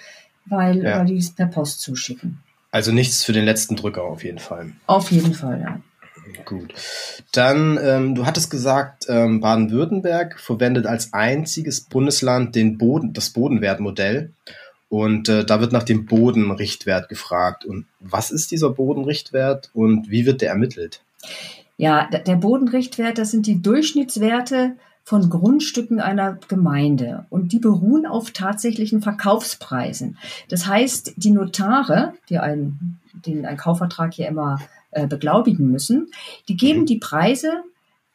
weil, 0.45 0.83
ja. 0.83 0.99
weil 0.99 1.05
die 1.05 1.17
es 1.17 1.31
per 1.31 1.47
Post 1.47 1.81
zuschicken. 1.81 2.39
Also 2.71 2.91
nichts 2.91 3.23
für 3.23 3.33
den 3.33 3.45
letzten 3.45 3.75
Drücker 3.75 4.03
auf 4.03 4.23
jeden 4.23 4.39
Fall. 4.39 4.71
Auf 4.85 5.11
jeden 5.11 5.33
Fall, 5.33 5.61
ja. 5.61 5.79
Gut. 6.43 6.73
Dann, 7.31 7.79
ähm, 7.81 8.15
du 8.15 8.25
hattest 8.25 8.49
gesagt, 8.49 9.05
ähm, 9.09 9.41
Baden-Württemberg 9.41 10.39
verwendet 10.39 10.85
als 10.85 11.13
einziges 11.13 11.81
Bundesland 11.81 12.55
den 12.55 12.77
Boden, 12.77 13.13
das 13.13 13.29
Bodenwertmodell. 13.29 14.33
Und 14.89 15.29
äh, 15.29 15.45
da 15.45 15.61
wird 15.61 15.71
nach 15.71 15.83
dem 15.83 16.05
Bodenrichtwert 16.05 17.09
gefragt. 17.09 17.65
Und 17.65 17.85
was 17.99 18.31
ist 18.31 18.51
dieser 18.51 18.71
Bodenrichtwert 18.71 19.69
und 19.73 20.09
wie 20.09 20.25
wird 20.25 20.41
der 20.41 20.49
ermittelt? 20.49 21.01
Ja, 21.77 22.07
der 22.07 22.35
Bodenrichtwert, 22.35 23.17
das 23.17 23.31
sind 23.31 23.47
die 23.47 23.61
Durchschnittswerte 23.61 24.75
von 25.03 25.29
Grundstücken 25.29 25.99
einer 25.99 26.39
Gemeinde 26.47 27.25
und 27.29 27.51
die 27.51 27.59
beruhen 27.59 28.07
auf 28.07 28.31
tatsächlichen 28.31 29.01
Verkaufspreisen. 29.01 30.17
Das 30.49 30.65
heißt, 30.65 31.13
die 31.17 31.31
Notare, 31.31 32.13
die 32.29 32.39
einen, 32.39 32.99
den 33.13 33.45
ein 33.45 33.57
Kaufvertrag 33.57 34.13
hier 34.13 34.27
immer 34.27 34.59
äh, 34.91 35.05
beglaubigen 35.05 35.69
müssen, 35.69 36.07
die 36.47 36.57
geben 36.57 36.81
mhm. 36.81 36.85
die 36.87 36.97
Preise 36.97 37.51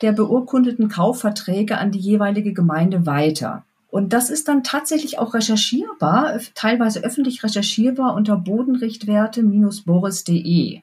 der 0.00 0.12
beurkundeten 0.12 0.88
Kaufverträge 0.88 1.78
an 1.78 1.92
die 1.92 2.00
jeweilige 2.00 2.54
Gemeinde 2.54 3.06
weiter. 3.06 3.64
Und 3.90 4.12
das 4.12 4.30
ist 4.30 4.48
dann 4.48 4.64
tatsächlich 4.64 5.18
auch 5.18 5.34
recherchierbar, 5.34 6.38
teilweise 6.54 7.04
öffentlich 7.04 7.44
recherchierbar 7.44 8.14
unter 8.14 8.36
bodenrichtwerte-boris.de. 8.36 10.80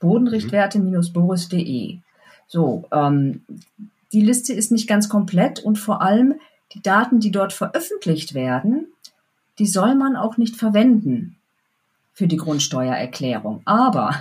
Bodenrichtwerte-boris.de. 0.00 1.98
So, 2.46 2.88
ähm, 2.92 3.42
die 4.12 4.22
Liste 4.22 4.52
ist 4.52 4.72
nicht 4.72 4.88
ganz 4.88 5.08
komplett 5.08 5.60
und 5.60 5.78
vor 5.78 6.02
allem 6.02 6.34
die 6.72 6.82
Daten, 6.82 7.20
die 7.20 7.30
dort 7.30 7.52
veröffentlicht 7.52 8.34
werden, 8.34 8.86
die 9.58 9.66
soll 9.66 9.94
man 9.94 10.16
auch 10.16 10.36
nicht 10.36 10.56
verwenden 10.56 11.36
für 12.12 12.26
die 12.26 12.36
Grundsteuererklärung. 12.36 13.62
Aber 13.64 14.14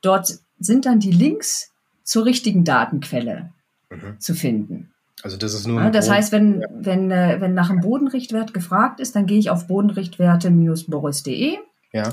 dort 0.00 0.38
sind 0.58 0.86
dann 0.86 1.00
die 1.00 1.12
Links 1.12 1.72
zur 2.02 2.24
richtigen 2.24 2.64
Datenquelle 2.64 3.50
mhm. 3.90 4.20
zu 4.20 4.34
finden. 4.34 4.92
Also 5.22 5.36
das 5.36 5.54
ist 5.54 5.66
nur. 5.66 5.80
Ja, 5.82 5.90
das 5.90 6.10
heißt, 6.10 6.30
wenn, 6.32 6.60
ja. 6.60 6.68
wenn, 6.72 7.10
äh, 7.10 7.40
wenn 7.40 7.54
nach 7.54 7.70
einem 7.70 7.80
Bodenrichtwert 7.80 8.54
gefragt 8.54 9.00
ist, 9.00 9.16
dann 9.16 9.26
gehe 9.26 9.38
ich 9.38 9.50
auf 9.50 9.66
bodenrichtwerte-boris.de 9.66 11.58
ja. 11.92 12.12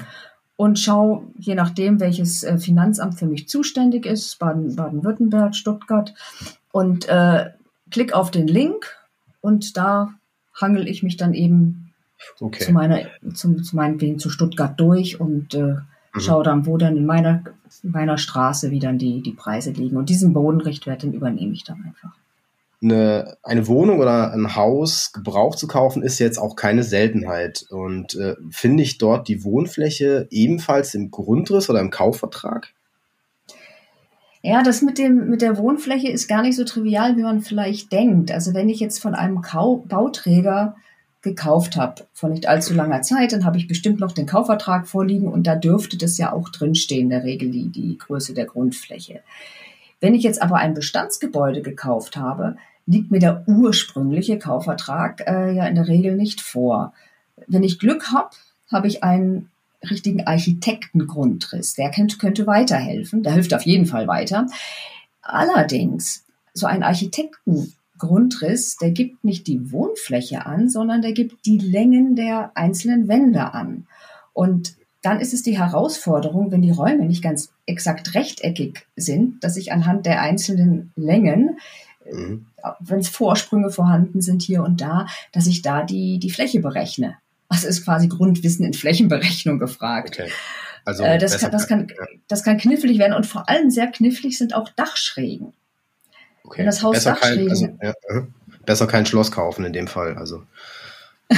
Und 0.56 0.80
schaue, 0.80 1.24
je 1.38 1.56
nachdem, 1.56 2.00
welches 2.00 2.44
äh, 2.44 2.58
Finanzamt 2.58 3.16
für 3.16 3.26
mich 3.26 3.48
zuständig 3.50 4.06
ist, 4.06 4.38
Baden, 4.40 4.76
Baden-Württemberg, 4.76 5.56
Stuttgart, 5.56 6.14
und 6.72 7.08
äh, 7.08 7.52
klick 7.92 8.14
auf 8.14 8.32
den 8.32 8.48
Link 8.48 8.98
und 9.42 9.78
da 9.78 10.14
hangel 10.60 10.88
ich 10.88 11.04
mich 11.04 11.18
dann 11.18 11.34
eben 11.34 11.94
okay. 12.40 12.64
zu 12.64 12.72
meiner, 12.72 13.02
zu 13.34 13.56
meinetwegen 13.74 14.20
zu 14.20 14.30
Stuttgart 14.30 14.80
durch 14.80 15.20
und 15.20 15.54
äh, 15.54 15.60
mhm. 15.60 16.20
schaue 16.20 16.44
dann, 16.44 16.66
wo 16.66 16.78
dann 16.78 16.98
in 16.98 17.06
meiner, 17.06 17.44
in 17.84 17.92
meiner 17.92 18.18
Straße, 18.18 18.72
wie 18.72 18.80
dann 18.80 18.98
die, 18.98 19.22
die 19.22 19.34
Preise 19.34 19.72
liegen. 19.72 19.98
Und 19.98 20.10
diesen 20.10 20.34
Bodenrichtwert, 20.34 21.04
den 21.04 21.14
übernehme 21.14 21.54
ich 21.54 21.64
dann 21.64 21.84
einfach 21.84 22.16
eine, 22.84 23.38
eine 23.44 23.68
Wohnung 23.68 24.00
oder 24.00 24.34
ein 24.34 24.56
Haus 24.56 25.12
gebraucht 25.14 25.58
zu 25.58 25.68
kaufen, 25.68 26.04
ist 26.04 26.20
jetzt 26.20 26.38
auch 26.38 26.56
keine 26.56 26.84
Seltenheit. 26.84 27.66
Und 27.70 28.16
äh, 28.16 28.36
finde 28.52 28.84
ich 28.84 28.98
dort 28.98 29.28
die 29.28 29.44
Wohnfläche 29.44 30.28
ebenfalls 30.30 30.94
im 30.94 31.10
Grundriss 31.10 31.70
oder 31.70 31.80
im 31.80 31.90
Kaufvertrag? 31.90 32.74
Ja, 34.42 34.62
das 34.62 34.82
mit 34.82 34.98
dem, 34.98 35.30
mit 35.30 35.42
der 35.42 35.58
Wohnfläche 35.58 36.10
ist 36.10 36.28
gar 36.28 36.42
nicht 36.42 36.58
so 36.58 36.66
trivial, 36.66 37.16
wie 37.16 37.24
man 37.24 37.42
vielleicht 37.42 37.94
denkt. 37.94 38.30
Also 38.30 38.54
wenn 38.54 38.68
ich 38.68 38.82
jetzt 38.82 39.02
von 39.02 39.16
einem 39.16 39.42
Kau 39.42 39.78
Bauträger 39.88 40.76
gekauft 41.22 41.78
habe, 41.78 42.06
vor 42.12 42.30
nicht 42.30 42.50
allzu 42.50 42.74
langer 42.74 43.02
Zeit, 43.02 43.32
dann 43.32 43.46
habe 43.46 43.58
ich 43.58 43.70
bestimmt 43.70 44.02
noch 44.02 44.12
den 44.12 44.26
Kaufvertrag 44.26 44.86
vorliegen 44.86 45.30
und 45.30 45.48
da 45.48 45.56
dürfte 45.56 45.98
das 45.98 46.18
ja 46.18 46.34
auch 46.34 46.50
drinstehen, 46.50 47.04
in 47.04 47.10
der 47.10 47.24
Regel 47.24 47.50
die, 47.50 47.70
die 47.70 47.98
Größe 47.98 48.34
der 48.34 48.46
Grundfläche. 48.46 49.22
Wenn 50.02 50.14
ich 50.16 50.24
jetzt 50.24 50.42
aber 50.42 50.58
ein 50.58 50.74
Bestandsgebäude 50.74 51.62
gekauft 51.62 52.18
habe, 52.18 52.58
liegt 52.86 53.12
mir 53.12 53.20
der 53.20 53.44
ursprüngliche 53.48 54.38
Kaufvertrag 54.40 55.24
äh, 55.28 55.54
ja 55.54 55.66
in 55.68 55.76
der 55.76 55.88
Regel 55.88 56.16
nicht 56.16 56.42
vor. 56.42 56.94
Wenn 57.48 57.64
ich 57.64 57.80
Glück 57.80 58.12
habe, 58.12 58.30
habe 58.72 58.88
ich 58.88 59.04
einen 59.04 59.50
richtigen 59.90 60.26
Architektengrundriss. 60.26 61.74
Der 61.74 61.92
könnte, 61.92 62.18
könnte 62.18 62.48
weiterhelfen. 62.48 63.24
Der 63.24 63.34
hilft 63.34 63.54
auf 63.54 63.66
jeden 63.66 63.86
Fall 63.86 64.08
weiter. 64.08 64.48
Allerdings, 65.22 66.26
so 66.54 66.68
ein 66.68 66.84
Architektengrundriss, 66.84 68.78
der 68.78 68.92
gibt 68.92 69.24
nicht 69.24 69.48
die 69.48 69.72
Wohnfläche 69.72 70.46
an, 70.46 70.70
sondern 70.70 71.02
der 71.02 71.14
gibt 71.14 71.46
die 71.46 71.58
Längen 71.58 72.16
der 72.16 72.52
einzelnen 72.56 73.08
Wände 73.08 73.54
an. 73.54 73.88
Und 74.34 74.76
dann 75.02 75.20
ist 75.20 75.34
es 75.34 75.44
die 75.44 75.58
Herausforderung, 75.58 76.52
wenn 76.52 76.62
die 76.62 76.72
Räume 76.72 77.06
nicht 77.06 77.22
ganz 77.22 77.52
exakt 77.66 78.16
rechteckig 78.16 78.86
sind, 78.96 79.44
dass 79.44 79.58
ich 79.58 79.72
anhand 79.74 80.06
der 80.06 80.22
einzelnen 80.22 80.92
Längen 80.96 81.58
mhm. 82.12 82.48
wenn 82.80 83.00
es 83.00 83.10
Vorsprünge 83.10 83.72
vorhanden 83.72 84.22
sind 84.22 84.42
hier 84.42 84.64
und 84.64 84.82
da, 84.82 85.08
dass 85.32 85.48
ich 85.48 85.62
da 85.62 85.84
die, 85.84 86.20
die 86.20 86.32
Fläche 86.32 86.60
berechne. 86.60 87.18
Also 87.50 87.68
ist 87.68 87.86
quasi 87.86 88.08
Grundwissen 88.08 88.66
in 88.66 88.74
Flächenberechnung 88.74 89.60
gefragt. 89.60 90.20
Okay. 90.20 90.32
Also 90.86 91.04
äh, 91.04 91.18
das, 91.18 91.38
kann, 91.38 91.52
das, 91.52 91.68
kann, 91.68 91.88
das 92.28 92.44
kann 92.44 92.58
knifflig 92.58 92.98
werden 93.00 93.14
und 93.14 93.26
vor 93.26 93.48
allem 93.48 93.70
sehr 93.70 93.88
knifflig 93.88 94.38
sind 94.38 94.54
auch 94.54 94.70
Dachschrägen. 94.70 95.54
Okay. 96.44 96.60
Wenn 96.60 96.66
das 96.66 96.84
Haus 96.84 96.96
besser 96.96 97.12
Dachschrägen... 97.12 97.78
Kein, 97.80 97.80
also, 97.80 98.20
ja, 98.20 98.28
besser 98.66 98.88
kein 98.88 99.06
Schloss 99.06 99.32
kaufen 99.32 99.66
in 99.66 99.74
dem 99.74 99.88
Fall. 99.88 100.18
Also. 100.18 100.44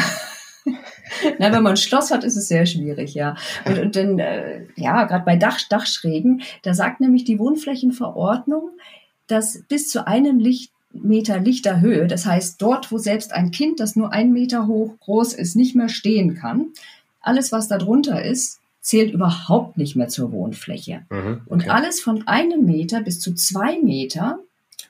Na, 1.40 1.52
wenn 1.52 1.64
man 1.64 1.74
ein 1.74 1.78
Schloss 1.78 2.12
hat, 2.12 2.24
ist 2.24 2.36
es 2.36 2.48
sehr 2.48 2.66
schwierig, 2.66 3.14
ja. 3.14 3.36
Und, 3.66 3.78
und 3.80 3.96
dann, 3.96 4.20
äh, 4.20 4.66
ja, 4.76 5.04
gerade 5.04 5.26
bei 5.26 5.36
Dach, 5.36 5.60
Dachschrägen, 5.70 6.42
da 6.64 6.74
sagt 6.74 7.00
nämlich 7.00 7.24
die 7.24 7.40
Wohnflächenverordnung, 7.40 8.72
dass 9.28 9.64
bis 9.68 9.90
zu 9.90 10.08
einem 10.08 10.40
Licht, 10.40 10.72
Meter 10.92 11.40
lichter 11.40 11.82
Höhe, 11.82 12.08
das 12.08 12.26
heißt 12.26 12.62
dort, 12.62 12.92
wo 12.92 12.98
selbst 12.98 13.34
ein 13.34 13.52
Kind, 13.52 13.82
das 13.82 13.98
nur 13.98 14.14
ein 14.14 14.32
Meter 14.32 14.66
hoch 14.68 14.98
groß 15.02 15.34
ist, 15.34 15.56
nicht 15.56 15.76
mehr 15.76 15.90
stehen 15.90 16.36
kann, 16.36 16.68
alles, 17.20 17.52
was 17.52 17.68
da 17.68 17.78
drunter 17.78 18.24
ist, 18.24 18.60
zählt 18.80 19.12
überhaupt 19.12 19.78
nicht 19.78 19.96
mehr 19.96 20.08
zur 20.10 20.32
Wohnfläche. 20.32 21.06
Mhm, 21.10 21.18
okay. 21.18 21.42
Und 21.48 21.70
alles 21.70 22.00
von 22.00 22.28
einem 22.28 22.66
Meter 22.66 23.02
bis 23.02 23.20
zu 23.20 23.34
zwei 23.34 23.80
Meter 23.80 24.40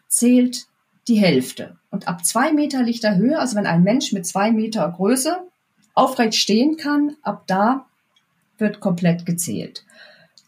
zählt 0.08 0.68
die 1.08 1.15
Hälfte. 1.15 1.77
Und 1.92 2.08
ab 2.08 2.25
zwei 2.25 2.51
Meter 2.51 2.84
lichter 2.84 3.15
Höhe, 3.15 3.39
also 3.39 3.56
wenn 3.56 3.65
ein 3.65 3.84
Mensch 3.84 4.12
mit 4.12 4.25
zwei 4.25 4.51
Meter 4.51 4.92
Größe 4.92 5.38
aufrecht 5.94 6.36
stehen 6.36 6.75
kann, 6.75 7.15
ab 7.22 7.44
da 7.48 7.86
wird 8.58 8.82
komplett 8.82 9.25
gezählt. 9.25 9.85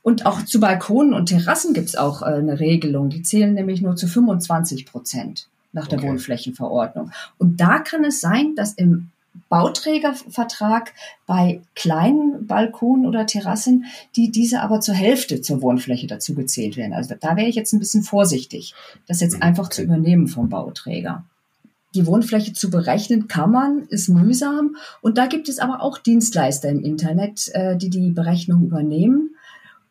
Und 0.08 0.26
auch 0.26 0.42
zu 0.46 0.62
Balkonen 0.62 1.14
und 1.14 1.26
Terrassen 1.26 1.74
gibt 1.74 1.90
es 1.90 1.98
auch 1.98 2.22
äh, 2.22 2.28
eine 2.28 2.62
Regelung. 2.62 3.10
Die 3.10 3.24
zählen 3.24 3.54
nämlich 3.54 3.82
nur 3.82 3.98
zu 3.98 4.08
25 4.08 4.86
Prozent 4.86 5.50
nach 5.74 5.86
der 5.86 6.00
okay. 6.00 6.08
Wohnflächenverordnung. 6.08 7.12
Und 7.38 7.60
da 7.60 7.80
kann 7.80 8.06
es 8.06 8.22
sein, 8.22 8.56
dass 8.56 8.72
im 8.72 9.10
Bauträgervertrag 9.50 10.94
bei 11.26 11.60
kleinen 11.76 12.48
Balkonen 12.48 13.06
oder 13.06 13.26
Terrassen, 13.26 13.84
die 14.16 14.32
diese 14.32 14.62
aber 14.62 14.80
zur 14.80 14.96
Hälfte 14.96 15.42
zur 15.42 15.62
Wohnfläche 15.62 16.08
dazu 16.08 16.36
gezählt 16.36 16.78
werden. 16.78 16.94
Also 16.94 17.14
da 17.20 17.36
wäre 17.36 17.50
ich 17.50 17.56
jetzt 17.56 17.74
ein 17.74 17.80
bisschen 17.80 18.04
vorsichtig, 18.04 18.76
das 19.10 19.20
jetzt 19.20 19.36
mhm. 19.36 19.42
einfach 19.42 19.66
okay. 19.66 19.76
zu 19.76 19.84
übernehmen 19.84 20.30
vom 20.30 20.48
Bauträger. 20.48 21.26
Die 21.96 22.06
Wohnfläche 22.06 22.54
zu 22.54 22.70
berechnen 22.70 23.28
kann 23.28 23.52
man, 23.52 23.88
ist 23.90 24.08
mühsam. 24.08 24.78
Und 25.02 25.18
da 25.18 25.26
gibt 25.26 25.50
es 25.50 25.60
aber 25.60 25.82
auch 25.82 25.98
Dienstleister 25.98 26.70
im 26.70 26.82
Internet, 26.82 27.50
äh, 27.54 27.76
die 27.76 27.90
die 27.90 28.12
Berechnung 28.12 28.64
übernehmen. 28.64 29.32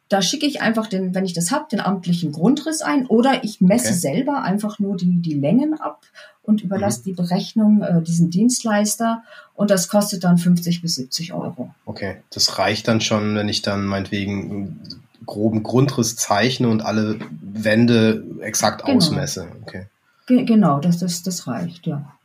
Da 0.09 0.23
schicke 0.23 0.47
ich 0.47 0.61
einfach 0.61 0.87
den, 0.87 1.15
wenn 1.15 1.25
ich 1.25 1.33
das 1.33 1.51
habe, 1.51 1.67
den 1.71 1.81
amtlichen 1.81 2.33
Grundriss 2.33 2.81
ein 2.81 3.07
oder 3.07 3.43
ich 3.43 3.61
messe 3.61 3.89
okay. 3.89 3.99
selber 3.99 4.43
einfach 4.43 4.79
nur 4.79 4.97
die, 4.97 5.21
die 5.21 5.35
Längen 5.35 5.81
ab 5.81 6.03
und 6.43 6.63
überlasse 6.63 7.01
mhm. 7.01 7.05
die 7.05 7.13
Berechnung 7.13 7.83
äh, 7.83 8.03
diesem 8.03 8.31
Dienstleister 8.31 9.23
und 9.55 9.71
das 9.71 9.89
kostet 9.89 10.23
dann 10.25 10.39
50 10.39 10.83
bis 10.83 10.95
70 10.95 11.33
Euro. 11.33 11.75
Okay, 11.87 12.19
das 12.31 12.59
reicht 12.59 12.87
dann 12.89 13.01
schon, 13.01 13.35
wenn 13.35 13.49
ich 13.49 13.63
dann 13.63 13.85
meinetwegen 13.87 14.81
groben 15.25 15.63
Grundriss 15.63 16.17
zeichne 16.17 16.69
und 16.69 16.83
alle 16.83 17.19
Wände 17.41 18.25
exakt 18.41 18.85
genau. 18.85 18.99
ausmesse. 18.99 19.49
Okay. 19.63 19.87
Ge 20.27 20.45
genau, 20.45 20.79
das, 20.81 20.99
das, 20.99 21.23
das 21.23 21.47
reicht, 21.47 21.87
ja. 21.87 22.16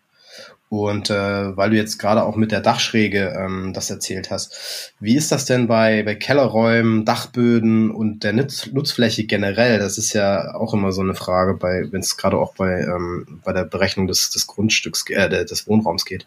Und 0.71 1.09
äh, 1.09 1.57
weil 1.57 1.71
du 1.71 1.75
jetzt 1.75 1.97
gerade 1.97 2.23
auch 2.23 2.37
mit 2.37 2.53
der 2.53 2.61
Dachschräge 2.61 3.37
ähm, 3.37 3.73
das 3.73 3.89
erzählt 3.89 4.31
hast, 4.31 4.93
wie 5.01 5.17
ist 5.17 5.29
das 5.29 5.43
denn 5.43 5.67
bei, 5.67 6.01
bei 6.03 6.15
Kellerräumen, 6.15 7.03
Dachböden 7.03 7.91
und 7.91 8.23
der 8.23 8.31
Nutz, 8.31 8.67
Nutzfläche 8.71 9.25
generell? 9.25 9.79
Das 9.79 9.97
ist 9.97 10.13
ja 10.13 10.55
auch 10.55 10.73
immer 10.73 10.93
so 10.93 11.01
eine 11.01 11.13
Frage, 11.13 11.55
bei 11.55 11.91
wenn 11.91 11.99
es 11.99 12.15
gerade 12.15 12.37
auch 12.37 12.55
bei, 12.55 12.83
ähm, 12.83 13.41
bei 13.43 13.51
der 13.51 13.65
Berechnung 13.65 14.07
des, 14.07 14.29
des 14.29 14.47
Grundstücks, 14.47 15.03
äh, 15.09 15.43
des 15.43 15.67
Wohnraums 15.67 16.05
geht. 16.05 16.25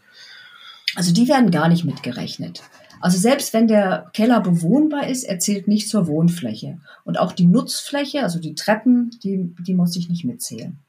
Also 0.94 1.14
die 1.14 1.26
werden 1.26 1.50
gar 1.50 1.70
nicht 1.70 1.86
mitgerechnet. 1.86 2.62
Also 3.00 3.16
selbst 3.16 3.54
wenn 3.54 3.66
der 3.66 4.10
Keller 4.12 4.40
bewohnbar 4.40 5.08
ist, 5.08 5.24
er 5.24 5.38
zählt 5.38 5.68
nicht 5.68 5.88
zur 5.88 6.06
Wohnfläche. 6.06 6.76
Und 7.04 7.18
auch 7.18 7.32
die 7.32 7.46
Nutzfläche, 7.46 8.22
also 8.22 8.38
die 8.38 8.54
Treppen, 8.54 9.10
die, 9.22 9.54
die 9.66 9.72
muss 9.72 9.96
ich 9.96 10.10
nicht 10.10 10.26
mitzählen. 10.26 10.80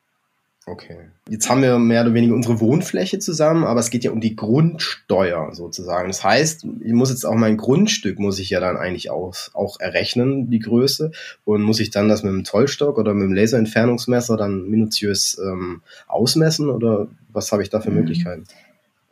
Okay. 0.68 0.98
Jetzt 1.30 1.48
haben 1.48 1.62
wir 1.62 1.78
mehr 1.78 2.02
oder 2.02 2.16
weniger 2.16 2.34
unsere 2.34 2.60
Wohnfläche 2.60 3.20
zusammen, 3.20 3.66
aber 3.66 3.80
es 3.80 3.92
geht 3.92 4.04
ja 4.04 4.10
um 4.10 4.20
die 4.20 4.36
Grundsteuer 4.36 5.54
sozusagen. 5.54 6.08
Das 6.08 6.24
heißt, 6.24 6.66
ich 6.82 6.94
muss 6.94 7.12
jetzt 7.12 7.24
auch 7.24 7.36
mein 7.36 7.58
Grundstück 7.58 8.18
muss 8.18 8.40
ich 8.40 8.50
ja 8.50 8.60
dann 8.60 8.76
eigentlich 8.76 9.12
auch, 9.12 9.36
auch 9.54 9.80
errechnen, 9.80 10.50
die 10.50 10.60
Größe, 10.60 11.12
und 11.44 11.62
muss 11.62 11.80
ich 11.80 11.92
dann 11.92 12.10
das 12.10 12.24
mit 12.24 12.34
dem 12.34 12.46
Zollstock 12.46 12.98
oder 12.98 13.14
mit 13.14 13.28
dem 13.28 13.34
Laserentfernungsmesser 13.34 14.38
dann 14.38 14.68
minutiös 14.68 15.40
ähm, 15.40 15.82
ausmessen 16.08 16.72
oder 16.72 17.08
was 17.30 17.52
habe 17.52 17.62
ich 17.62 17.70
da 17.70 17.80
für 17.80 17.92
mhm. 17.92 17.98
Möglichkeiten? 17.98 18.46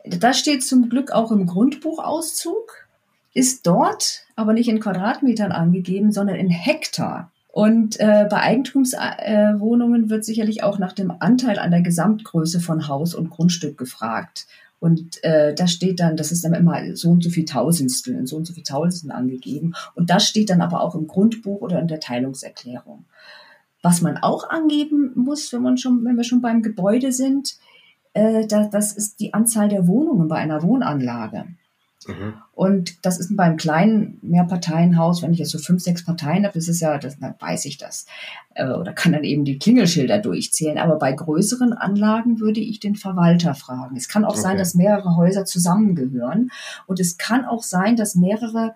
Das 0.04 0.40
steht 0.40 0.64
zum 0.64 0.88
Glück 0.88 1.12
auch 1.12 1.30
im 1.30 1.46
Grundbuchauszug, 1.46 2.84
ist 3.32 3.64
dort 3.66 4.24
aber 4.34 4.54
nicht 4.54 4.68
in 4.68 4.80
Quadratmetern 4.80 5.52
angegeben, 5.52 6.10
sondern 6.10 6.36
in 6.36 6.50
Hektar. 6.50 7.30
Und 7.54 8.00
äh, 8.00 8.26
bei 8.28 8.40
Eigentumswohnungen 8.40 10.06
äh, 10.06 10.10
wird 10.10 10.24
sicherlich 10.24 10.64
auch 10.64 10.80
nach 10.80 10.92
dem 10.92 11.12
Anteil 11.20 11.60
an 11.60 11.70
der 11.70 11.82
Gesamtgröße 11.82 12.58
von 12.58 12.88
Haus 12.88 13.14
und 13.14 13.30
Grundstück 13.30 13.78
gefragt. 13.78 14.48
Und 14.80 15.22
äh, 15.22 15.54
da 15.54 15.68
steht 15.68 16.00
dann, 16.00 16.16
das 16.16 16.32
ist 16.32 16.42
dann 16.42 16.54
immer 16.54 16.96
so 16.96 17.10
und 17.10 17.22
so 17.22 17.30
viel 17.30 17.44
Tausendstel, 17.44 18.16
in 18.16 18.26
so 18.26 18.34
und 18.34 18.44
so 18.44 18.54
viel 18.54 18.64
Tausendstel 18.64 19.12
angegeben. 19.12 19.74
Und 19.94 20.10
das 20.10 20.26
steht 20.26 20.50
dann 20.50 20.62
aber 20.62 20.80
auch 20.80 20.96
im 20.96 21.06
Grundbuch 21.06 21.60
oder 21.60 21.78
in 21.78 21.86
der 21.86 22.00
Teilungserklärung. 22.00 23.04
Was 23.82 24.00
man 24.00 24.16
auch 24.16 24.50
angeben 24.50 25.12
muss, 25.14 25.52
wenn 25.52 25.62
man 25.62 25.78
schon, 25.78 26.04
wenn 26.04 26.16
wir 26.16 26.24
schon 26.24 26.42
beim 26.42 26.60
Gebäude 26.60 27.12
sind, 27.12 27.54
äh, 28.14 28.48
da, 28.48 28.66
das 28.66 28.92
ist 28.94 29.20
die 29.20 29.32
Anzahl 29.32 29.68
der 29.68 29.86
Wohnungen 29.86 30.26
bei 30.26 30.38
einer 30.38 30.64
Wohnanlage. 30.64 31.44
Mhm. 32.08 32.34
Und 32.52 33.04
das 33.04 33.18
ist 33.18 33.36
beim 33.36 33.56
kleinen 33.56 34.18
Mehrparteienhaus, 34.22 35.22
wenn 35.22 35.32
ich 35.32 35.38
jetzt 35.38 35.50
so 35.50 35.58
fünf, 35.58 35.82
sechs 35.82 36.04
Parteien 36.04 36.44
habe, 36.44 36.54
das 36.54 36.68
ist 36.68 36.80
ja, 36.80 36.98
das, 36.98 37.18
dann 37.18 37.34
weiß 37.38 37.64
ich 37.64 37.78
das. 37.78 38.06
Äh, 38.54 38.68
oder 38.68 38.92
kann 38.92 39.12
dann 39.12 39.24
eben 39.24 39.44
die 39.44 39.58
Klingelschilder 39.58 40.18
durchzählen. 40.18 40.78
Aber 40.78 40.96
bei 40.96 41.12
größeren 41.12 41.72
Anlagen 41.72 42.40
würde 42.40 42.60
ich 42.60 42.80
den 42.80 42.96
Verwalter 42.96 43.54
fragen. 43.54 43.96
Es 43.96 44.08
kann 44.08 44.24
auch 44.24 44.32
okay. 44.32 44.40
sein, 44.40 44.58
dass 44.58 44.74
mehrere 44.74 45.16
Häuser 45.16 45.44
zusammengehören. 45.44 46.50
Und 46.86 47.00
es 47.00 47.18
kann 47.18 47.44
auch 47.44 47.62
sein, 47.62 47.96
dass 47.96 48.14
mehrere 48.14 48.74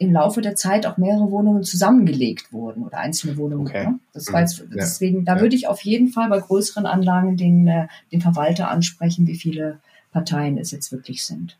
im 0.00 0.12
Laufe 0.12 0.40
der 0.40 0.56
Zeit 0.56 0.86
auch 0.86 0.96
mehrere 0.96 1.30
Wohnungen 1.30 1.62
zusammengelegt 1.62 2.54
wurden 2.54 2.84
oder 2.84 2.96
einzelne 2.98 3.36
Wohnungen. 3.36 3.66
Okay. 3.66 3.86
Ne? 3.86 3.98
Das 4.14 4.32
war 4.32 4.40
jetzt, 4.40 4.64
deswegen, 4.74 5.26
da 5.26 5.36
ja. 5.36 5.42
würde 5.42 5.54
ich 5.54 5.68
auf 5.68 5.82
jeden 5.82 6.08
Fall 6.08 6.30
bei 6.30 6.40
größeren 6.40 6.86
Anlagen 6.86 7.36
den, 7.36 7.68
äh, 7.68 7.86
den 8.10 8.22
Verwalter 8.22 8.70
ansprechen, 8.70 9.26
wie 9.26 9.36
viele 9.36 9.78
Parteien 10.10 10.56
es 10.56 10.70
jetzt 10.70 10.90
wirklich 10.90 11.26
sind. 11.26 11.58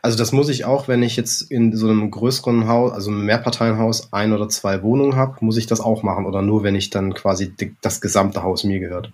Also 0.00 0.16
das 0.16 0.32
muss 0.32 0.48
ich 0.48 0.64
auch, 0.64 0.88
wenn 0.88 1.02
ich 1.02 1.16
jetzt 1.16 1.42
in 1.50 1.76
so 1.76 1.88
einem 1.88 2.10
größeren 2.10 2.68
Haus, 2.68 2.92
also 2.92 3.10
einem 3.10 3.24
Mehrparteienhaus, 3.24 4.12
ein 4.12 4.32
oder 4.32 4.48
zwei 4.48 4.82
Wohnungen 4.82 5.16
habe, 5.16 5.44
muss 5.44 5.56
ich 5.56 5.66
das 5.66 5.80
auch 5.80 6.02
machen 6.02 6.26
oder 6.26 6.42
nur, 6.42 6.62
wenn 6.62 6.74
ich 6.74 6.90
dann 6.90 7.14
quasi 7.14 7.54
das 7.80 8.00
gesamte 8.00 8.42
Haus 8.42 8.64
mir 8.64 8.80
gehört? 8.80 9.12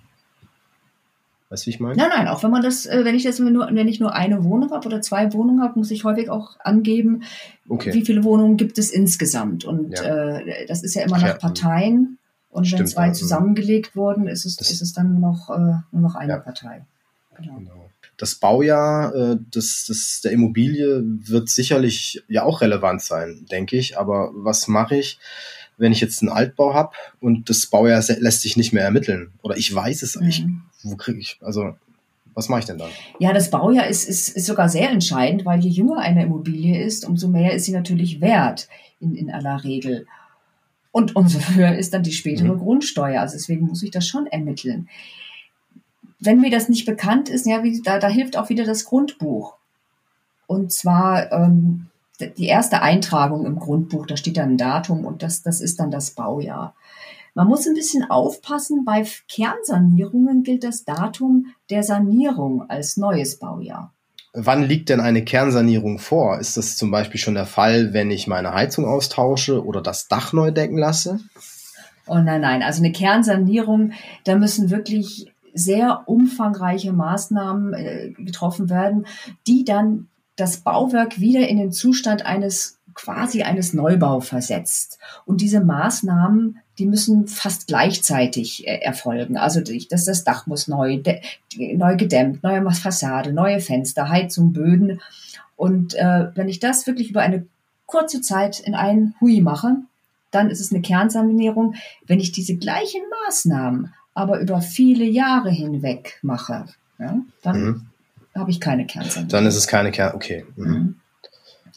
Weißt 1.50 1.64
du, 1.64 1.66
wie 1.66 1.70
ich 1.70 1.80
meine? 1.80 1.96
Nein, 1.96 2.10
nein, 2.14 2.28
auch 2.28 2.42
wenn 2.42 2.50
man 2.50 2.62
das, 2.62 2.84
äh, 2.84 3.04
wenn 3.04 3.14
ich 3.14 3.22
das 3.22 3.38
nur, 3.38 3.68
wenn 3.72 3.88
ich 3.88 4.00
nur 4.00 4.14
eine 4.14 4.44
Wohnung 4.44 4.70
habe 4.70 4.87
oder 4.87 5.00
zwei 5.00 5.32
Wohnungen 5.32 5.62
habe, 5.62 5.78
muss 5.78 5.90
ich 5.90 6.04
häufig 6.04 6.28
auch 6.28 6.56
angeben, 6.60 7.22
okay. 7.68 7.94
wie 7.94 8.04
viele 8.04 8.22
Wohnungen 8.22 8.58
gibt 8.58 8.76
es 8.76 8.90
insgesamt. 8.90 9.64
Und 9.64 9.92
ja. 9.92 10.37
äh, 10.37 10.66
das 10.66 10.82
ist 10.82 10.94
ja 10.94 11.04
immer 11.04 11.18
nach 11.18 11.38
Parteien. 11.38 12.18
Und 12.50 12.66
Stimmt, 12.66 12.80
wenn 12.80 12.87
zwei 12.88 13.08
also, 13.08 13.20
zusammengelegt 13.20 13.96
wurden, 13.96 14.26
ist 14.26 14.44
es, 14.44 14.58
ist 14.60 14.82
es 14.82 14.92
dann 14.92 15.12
nur 15.18 15.30
noch, 15.30 15.50
äh, 15.50 15.80
nur 15.90 16.02
noch 16.02 16.14
eine 16.14 16.34
ja. 16.34 16.38
Partei. 16.38 16.84
Genau. 17.37 17.56
genau 17.58 17.88
das 18.18 18.34
Baujahr 18.34 19.14
äh, 19.14 19.37
des, 19.38 19.87
des, 19.87 20.20
der 20.22 20.32
Immobilie 20.32 21.02
wird 21.04 21.48
sicherlich 21.48 22.22
ja 22.28 22.42
auch 22.42 22.60
relevant 22.60 23.00
sein, 23.00 23.46
denke 23.50 23.76
ich. 23.76 23.96
Aber 23.96 24.32
was 24.34 24.66
mache 24.68 24.96
ich, 24.96 25.18
wenn 25.78 25.92
ich 25.92 26.00
jetzt 26.00 26.20
einen 26.20 26.30
Altbau 26.30 26.75
habe 26.75 26.90
und 27.20 27.48
das 27.48 27.66
Baujahr 27.66 28.02
lässt 28.18 28.42
sich 28.42 28.56
nicht 28.56 28.72
mehr 28.72 28.84
ermitteln? 28.84 29.32
Oder 29.42 29.56
ich 29.56 29.72
weiß 29.72 30.02
es 30.02 30.16
nicht. 30.16 30.44
Mhm. 30.44 30.62
Wo 30.82 30.96
kriege 30.96 31.20
ich, 31.20 31.38
also 31.40 31.76
was 32.34 32.48
mache 32.48 32.60
ich 32.60 32.66
denn 32.66 32.78
dann? 32.78 32.90
Ja, 33.18 33.32
das 33.32 33.50
Baujahr 33.50 33.87
ist, 33.87 34.08
ist, 34.08 34.28
ist 34.28 34.46
sogar 34.46 34.68
sehr 34.68 34.90
entscheidend, 34.90 35.44
weil 35.44 35.60
je 35.60 35.70
jünger 35.70 35.98
eine 35.98 36.25
Immobilie 36.25 36.84
ist, 36.84 37.06
umso 37.06 37.28
mehr 37.28 37.54
ist 37.54 37.64
sie 37.64 37.72
natürlich 37.72 38.20
wert 38.20 38.68
in, 39.00 39.14
in 39.14 39.30
aller 39.30 39.62
Regel. 39.62 40.06
Und 40.90 41.14
umso 41.14 41.38
höher 41.54 41.76
ist 41.76 41.95
dann 41.95 42.02
die 42.02 42.12
spätere 42.12 42.54
mhm. 42.54 42.58
Grundsteuer. 42.58 43.21
Also 43.21 43.36
deswegen 43.36 43.66
muss 43.66 43.82
ich 43.84 43.93
das 43.93 44.08
schon 44.08 44.26
ermitteln 44.26 44.88
wenn 46.21 46.41
mir 46.41 46.50
das 46.50 46.69
nicht 46.69 46.87
bekannt 46.87 47.28
ist, 47.28 47.47
ja, 47.47 47.63
wie, 47.63 47.81
da, 47.83 47.99
da 47.99 48.09
hilft 48.09 48.37
auch 48.37 48.49
wieder 48.49 48.65
das 48.65 48.85
Grundbuch. 48.85 49.54
Und 50.47 50.73
zwar 50.73 51.31
ähm, 51.33 51.87
die 52.37 52.47
erste 52.47 52.83
Eintragung 52.83 53.47
im 53.47 53.59
Grundbuch, 53.59 54.07
da 54.07 54.17
steht 54.17 54.37
dann 54.37 54.52
ein 54.52 54.57
Datum 54.57 55.04
und 55.04 55.23
das, 55.23 55.43
das 55.43 55.61
ist 55.61 55.78
dann 55.78 55.91
das 55.91 56.11
Baujahr. 56.11 56.75
Man 57.35 57.47
muss 57.47 57.67
ein 57.69 57.75
bisschen 57.75 58.11
aufpassen, 58.11 58.85
bei 58.85 59.07
Kernsanierungen 59.28 60.43
gilt 60.43 60.65
das 60.65 60.85
Datum 60.85 61.54
der 61.71 61.85
Sanierung 61.85 62.69
als 62.69 62.97
neues 62.97 63.39
Baujahr. 63.39 63.93
Wann 64.33 64.65
liegt 64.65 64.89
denn 64.89 65.00
eine 65.00 65.25
Kernsanierung 65.25 65.99
vor? 65.99 66.39
Ist 66.39 66.57
das 66.57 66.76
zum 66.76 66.91
Beispiel 66.91 67.21
schon 67.21 67.35
der 67.35 67.47
Fall, 67.47 67.93
wenn 67.93 68.11
ich 68.11 68.26
meine 68.26 68.54
Heizung 68.54 68.87
austausche 68.87 69.65
oder 69.65 69.81
das 69.81 70.09
Dach 70.09 70.33
neu 70.33 70.50
decken 70.50 70.78
lasse? 70.78 71.21
Oh 72.07 72.19
nein, 72.19 72.41
nein. 72.41 72.63
Also 72.63 72.83
eine 72.83 72.93
Kernsanierung, 72.93 73.93
da 74.25 74.37
müssen 74.37 74.71
wirklich 74.71 75.31
sehr 75.54 76.02
umfangreiche 76.06 76.93
Maßnahmen 76.93 77.75
äh, 77.75 78.11
getroffen 78.17 78.71
werden, 78.71 79.06
die 79.47 79.65
dann 79.65 80.08
das 80.37 80.58
Bauwerk 80.58 81.21
wieder 81.21 81.49
in 81.49 81.58
den 81.58 81.73
Zustand 81.73 82.25
eines 82.25 82.78
quasi 82.99 83.43
eines 83.43 83.75
Neubau 83.75 84.21
versetzt. 84.21 84.99
Und 85.25 85.41
diese 85.41 85.61
Maßnahmen, 85.61 86.58
die 86.78 86.87
müssen 86.87 87.28
fast 87.28 87.69
gleichzeitig 87.69 88.67
äh, 88.67 88.80
erfolgen. 88.80 89.37
Also 89.37 89.61
das, 89.61 90.04
das 90.04 90.25
Dach 90.25 90.49
muss 90.49 90.67
neu, 90.67 91.00
neu 91.56 91.97
gedämmt, 91.97 92.43
neue 92.43 92.69
Fassade, 92.73 93.32
neue 93.32 93.61
Fenster, 93.61 94.08
Heizung, 94.08 94.52
Böden. 94.52 95.00
Und 95.54 95.95
äh, 95.95 96.30
wenn 96.34 96.49
ich 96.49 96.58
das 96.58 96.89
wirklich 96.89 97.11
über 97.11 97.21
eine 97.21 97.47
kurze 97.87 98.21
Zeit 98.21 98.58
in 98.58 98.75
einen 98.75 99.15
Hui 99.21 99.41
mache, 99.41 99.76
dann 100.32 100.50
ist 100.50 100.61
es 100.61 100.73
eine 100.73 100.82
Kernsanierung. 100.82 101.75
Wenn 102.06 102.19
ich 102.19 102.32
diese 102.32 102.56
gleichen 102.56 103.02
Maßnahmen 103.26 103.95
aber 104.19 104.41
über 104.41 104.61
viele 104.61 105.04
Jahre 105.04 105.49
hinweg 105.49 106.19
mache, 106.23 106.67
ja, 106.99 107.21
dann 107.43 107.65
mhm. 107.65 107.87
habe 108.35 108.50
ich 108.50 108.59
keine 108.61 108.85
Kernsanierung. 108.85 109.28
Dann 109.28 109.47
ist 109.47 109.54
es 109.54 109.69
keine 109.69 109.93
Kern, 109.93 110.17
okay. 110.17 110.45
Mhm. 110.57 110.67
mhm. 110.67 110.95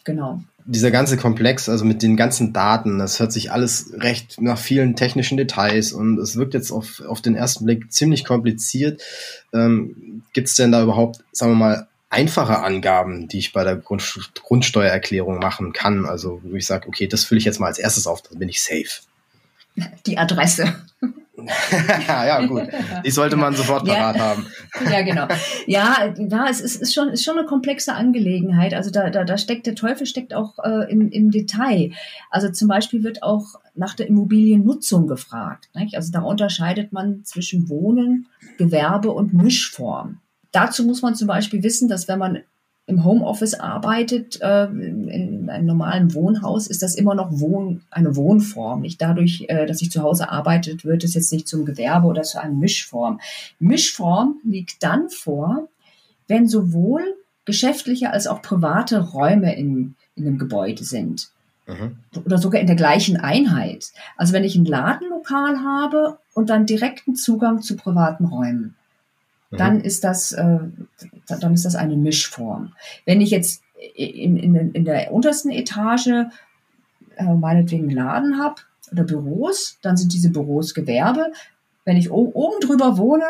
Genau. 0.03 0.41
Dieser 0.65 0.89
ganze 0.89 1.17
Komplex, 1.17 1.69
also 1.69 1.85
mit 1.85 2.01
den 2.01 2.17
ganzen 2.17 2.53
Daten, 2.53 2.97
das 2.97 3.19
hört 3.19 3.31
sich 3.31 3.51
alles 3.51 3.93
recht 3.93 4.41
nach 4.41 4.57
vielen 4.57 4.95
technischen 4.95 5.37
Details 5.37 5.93
und 5.93 6.17
es 6.17 6.35
wirkt 6.35 6.55
jetzt 6.55 6.71
auf, 6.71 7.01
auf 7.01 7.21
den 7.21 7.35
ersten 7.35 7.65
Blick 7.65 7.91
ziemlich 7.91 8.25
kompliziert. 8.25 9.03
Ähm, 9.53 10.23
Gibt 10.33 10.47
es 10.47 10.55
denn 10.55 10.71
da 10.71 10.81
überhaupt, 10.81 11.19
sagen 11.31 11.51
wir 11.51 11.57
mal, 11.57 11.87
einfache 12.09 12.59
Angaben, 12.59 13.27
die 13.27 13.37
ich 13.37 13.53
bei 13.53 13.63
der 13.63 13.75
Grund, 13.75 14.31
Grundsteuererklärung 14.41 15.37
machen 15.37 15.73
kann? 15.73 16.07
Also, 16.07 16.41
wo 16.43 16.55
ich 16.55 16.65
sage, 16.65 16.87
okay, 16.87 17.05
das 17.05 17.23
fülle 17.25 17.37
ich 17.37 17.45
jetzt 17.45 17.59
mal 17.59 17.67
als 17.67 17.79
erstes 17.79 18.07
auf, 18.07 18.23
dann 18.23 18.39
bin 18.39 18.49
ich 18.49 18.63
safe. 18.63 19.01
Die 20.07 20.17
Adresse. 20.17 20.73
ja, 22.07 22.45
gut. 22.45 22.63
Die 23.05 23.11
sollte 23.11 23.35
man 23.35 23.55
sofort 23.55 23.85
parat 23.85 24.15
ja. 24.15 24.21
haben. 24.21 24.45
ja, 24.91 25.01
genau. 25.01 25.27
Ja, 25.67 26.13
ja 26.17 26.47
es 26.49 26.61
ist, 26.61 26.81
ist, 26.81 26.93
schon, 26.93 27.09
ist 27.09 27.23
schon 27.23 27.37
eine 27.37 27.47
komplexe 27.47 27.93
Angelegenheit. 27.93 28.73
Also 28.73 28.91
da, 28.91 29.09
da, 29.09 29.23
da 29.23 29.37
steckt 29.37 29.65
der 29.65 29.75
Teufel 29.75 30.05
steckt 30.05 30.33
auch 30.33 30.59
äh, 30.63 30.91
im, 30.91 31.09
im 31.09 31.31
Detail. 31.31 31.91
Also 32.29 32.49
zum 32.49 32.67
Beispiel 32.67 33.03
wird 33.03 33.23
auch 33.23 33.55
nach 33.75 33.95
der 33.95 34.07
Immobiliennutzung 34.07 35.07
gefragt. 35.07 35.69
Nicht? 35.73 35.95
Also 35.95 36.11
da 36.11 36.21
unterscheidet 36.21 36.91
man 36.91 37.23
zwischen 37.23 37.69
Wohnen, 37.69 38.27
Gewerbe 38.57 39.11
und 39.11 39.33
Mischform. 39.33 40.19
Dazu 40.51 40.83
muss 40.85 41.01
man 41.01 41.15
zum 41.15 41.27
Beispiel 41.27 41.63
wissen, 41.63 41.87
dass 41.87 42.07
wenn 42.07 42.19
man 42.19 42.39
im 42.87 43.05
Homeoffice 43.05 43.53
arbeitet, 43.53 44.41
äh, 44.41 44.65
in 44.65 45.49
einem 45.49 45.65
normalen 45.65 46.13
Wohnhaus, 46.13 46.67
ist 46.67 46.81
das 46.81 46.95
immer 46.95 47.15
noch 47.15 47.39
Wohn, 47.39 47.81
eine 47.89 48.15
Wohnform. 48.15 48.81
Nicht 48.81 49.01
dadurch, 49.01 49.45
äh, 49.47 49.65
dass 49.65 49.81
ich 49.81 49.91
zu 49.91 50.01
Hause 50.01 50.29
arbeitet, 50.29 50.83
wird 50.83 51.03
es 51.03 51.13
jetzt 51.13 51.31
nicht 51.31 51.47
zum 51.47 51.65
Gewerbe 51.65 52.07
oder 52.07 52.23
zu 52.23 52.41
einer 52.41 52.53
Mischform. 52.53 53.19
Mischform 53.59 54.39
liegt 54.43 54.83
dann 54.83 55.09
vor, 55.09 55.67
wenn 56.27 56.47
sowohl 56.47 57.01
geschäftliche 57.45 58.11
als 58.11 58.27
auch 58.27 58.41
private 58.41 58.99
Räume 59.11 59.55
in, 59.55 59.95
in 60.15 60.27
einem 60.27 60.37
Gebäude 60.37 60.83
sind. 60.83 61.29
Mhm. 61.67 61.97
Oder 62.25 62.37
sogar 62.37 62.59
in 62.59 62.67
der 62.67 62.75
gleichen 62.75 63.17
Einheit. 63.17 63.91
Also 64.17 64.33
wenn 64.33 64.43
ich 64.43 64.55
ein 64.55 64.65
Ladenlokal 64.65 65.63
habe 65.63 66.17
und 66.33 66.49
dann 66.49 66.65
direkten 66.65 67.15
Zugang 67.15 67.61
zu 67.61 67.75
privaten 67.75 68.25
Räumen 68.25 68.75
dann 69.51 69.75
mhm. 69.75 69.81
ist 69.81 70.03
das, 70.03 70.31
äh, 70.31 70.59
dann 71.27 71.53
ist 71.53 71.65
das 71.65 71.75
eine 71.75 71.97
Mischform. 71.97 72.73
Wenn 73.05 73.21
ich 73.21 73.31
jetzt 73.31 73.63
in, 73.95 74.37
in, 74.37 74.55
in 74.55 74.85
der 74.85 75.11
untersten 75.11 75.51
Etage 75.51 76.07
äh, 77.15 77.33
meinetwegen 77.33 77.89
einen 77.89 77.97
Laden 77.97 78.39
habe 78.39 78.61
oder 78.91 79.03
Büros, 79.03 79.77
dann 79.81 79.97
sind 79.97 80.13
diese 80.13 80.29
Büros 80.29 80.73
Gewerbe. 80.73 81.31
Wenn 81.85 81.97
ich 81.97 82.11
oben 82.11 82.59
drüber 82.61 82.97
wohne, 82.97 83.25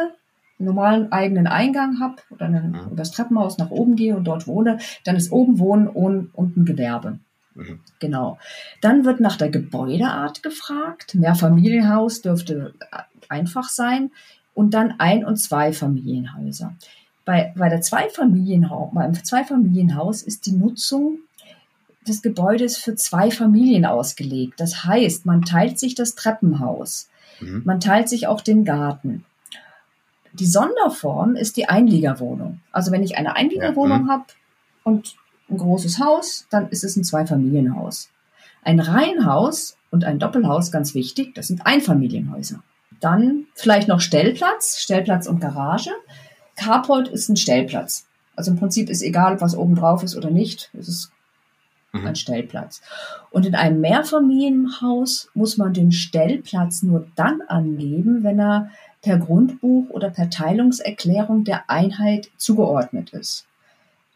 einen 0.60 0.68
normalen 0.68 1.12
eigenen 1.12 1.48
Eingang 1.48 2.00
habe 2.00 2.18
oder 2.30 2.46
einen, 2.46 2.72
mhm. 2.72 2.88
über 2.88 2.96
das 2.98 3.12
Treppenhaus 3.12 3.58
nach 3.58 3.72
oben 3.72 3.96
gehe 3.96 4.16
und 4.16 4.26
dort 4.26 4.48
wohne, 4.48 4.78
dann 5.04 5.16
ist 5.16 5.32
oben 5.32 5.60
Wohnen 5.60 5.88
und 5.88 6.30
unten 6.34 6.66
Gewerbe. 6.66 7.20
Mhm. 7.56 7.80
Genau. 8.00 8.38
Dann 8.82 9.06
wird 9.06 9.20
nach 9.20 9.38
der 9.38 9.50
Gebäudeart 9.50 10.44
gefragt. 10.44 11.16
Mehrfamilienhaus 11.16 12.22
dürfte 12.22 12.74
einfach 13.30 13.70
sein. 13.70 14.12
Und 14.54 14.74
dann 14.74 14.96
Ein- 15.00 15.26
und 15.26 15.38
Zweifamilienhäuser. 15.38 16.76
Bei, 17.26 17.54
bei 17.56 17.70
der 17.70 17.82
Zweifamilienhaus, 17.82 18.92
beim 18.94 19.14
Zweifamilienhaus 19.14 20.24
ist 20.24 20.46
die 20.46 20.54
Nutzung 20.54 21.20
des 22.08 22.22
Gebäudes 22.22 22.78
für 22.78 22.96
zwei 22.96 23.30
Familien 23.30 23.86
ausgelegt. 23.86 24.60
Das 24.60 24.84
heißt, 24.86 25.26
man 25.26 25.44
teilt 25.44 25.80
sich 25.80 25.96
das 25.96 26.16
Treppenhaus, 26.16 27.10
mhm. 27.40 27.62
man 27.64 27.80
teilt 27.80 28.10
sich 28.10 28.28
auch 28.28 28.42
den 28.42 28.66
Garten. 28.66 29.24
Die 30.34 30.46
Sonderform 30.46 31.36
ist 31.36 31.58
die 31.58 31.70
Einliegerwohnung. 31.70 32.62
Also 32.72 32.92
wenn 32.92 33.04
ich 33.04 33.18
eine 33.18 33.36
Einliegerwohnung 33.36 34.00
ja. 34.00 34.04
Mhm. 34.04 34.10
habe 34.10 34.26
und 34.84 35.16
ein 35.50 35.58
großes 35.58 36.00
Haus, 36.00 36.48
dann 36.50 36.70
ist 36.70 36.84
es 36.84 36.96
ein 36.96 37.04
Zweifamilienhaus. 37.04 38.10
Ein 38.64 38.80
Reihenhaus 38.80 39.78
und 39.90 40.06
ein 40.06 40.20
Doppelhaus, 40.20 40.72
ganz 40.72 40.96
wichtig, 40.96 41.36
das 41.36 41.48
sind 41.48 41.66
Einfamilienhäuser. 41.66 42.64
Dann 43.02 43.48
vielleicht 43.56 43.88
noch 43.88 44.00
Stellplatz, 44.00 44.80
Stellplatz 44.80 45.28
und 45.28 45.42
Garage. 45.42 45.92
Carport 46.56 47.10
ist 47.10 47.28
ein 47.28 47.36
Stellplatz. 47.36 48.06
Also 48.36 48.52
im 48.52 48.58
Prinzip 48.58 48.90
ist 48.90 49.02
egal, 49.02 49.34
ob 49.34 49.42
was 49.42 49.58
oben 49.58 49.76
drauf 49.76 50.04
ist 50.04 50.16
oder 50.16 50.30
nicht. 50.30 50.70
Es 50.74 50.88
ist 50.88 51.12
mhm. 51.92 52.08
ein 52.08 52.16
Stellplatz. 52.16 52.82
Und 53.32 53.46
in 53.46 53.56
einem 53.56 53.82
Mehrfamilienhaus 53.82 55.30
muss 55.34 55.58
man 55.58 55.74
den 55.74 55.92
Stellplatz 55.92 56.84
nur 56.84 57.08
dann 57.16 57.42
angeben, 57.48 58.24
wenn 58.24 58.40
er 58.40 58.70
per 59.02 59.18
Grundbuch 59.18 59.90
oder 59.90 60.10
per 60.10 60.30
Teilungserklärung 60.30 61.44
der 61.44 61.70
Einheit 61.70 62.30
zugeordnet 62.38 63.12
ist. 63.12 63.46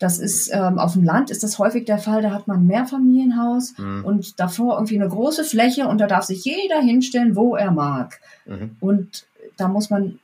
Das 0.05 0.19
ist 0.19 0.51
ähm, 0.53 0.77
auf 0.77 0.93
dem 0.93 1.03
Land 1.03 1.31
ist 1.31 1.41
das 1.41 1.57
häufig 1.57 1.85
der 1.85 1.97
Fall. 1.97 2.21
Da 2.21 2.29
hat 2.29 2.47
man 2.47 2.59
ein 2.59 2.67
Mehrfamilienhaus 2.67 3.75
mhm. 3.79 4.05
und 4.05 4.39
davor 4.39 4.75
irgendwie 4.75 5.01
eine 5.01 5.09
große 5.09 5.43
Fläche 5.43 5.87
und 5.87 5.97
da 5.97 6.05
darf 6.05 6.25
sich 6.25 6.45
jeder 6.45 6.79
hinstellen, 6.79 7.35
wo 7.35 7.55
er 7.55 7.71
mag. 7.71 8.19
Mhm. 8.45 8.75
Und 8.81 9.25
da 9.57 9.67
muss 9.67 9.89
man 9.89 10.19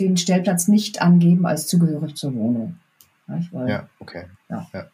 den 0.00 0.16
Stellplatz 0.16 0.66
nicht 0.66 1.02
angeben 1.02 1.44
als 1.44 1.66
zugehörig 1.66 2.14
zur 2.14 2.34
Wohnung. 2.36 2.76
Weil, 3.26 3.68
ja, 3.68 3.88
okay. 3.98 4.24
Ja. 4.48 4.66
ja. 4.72 4.86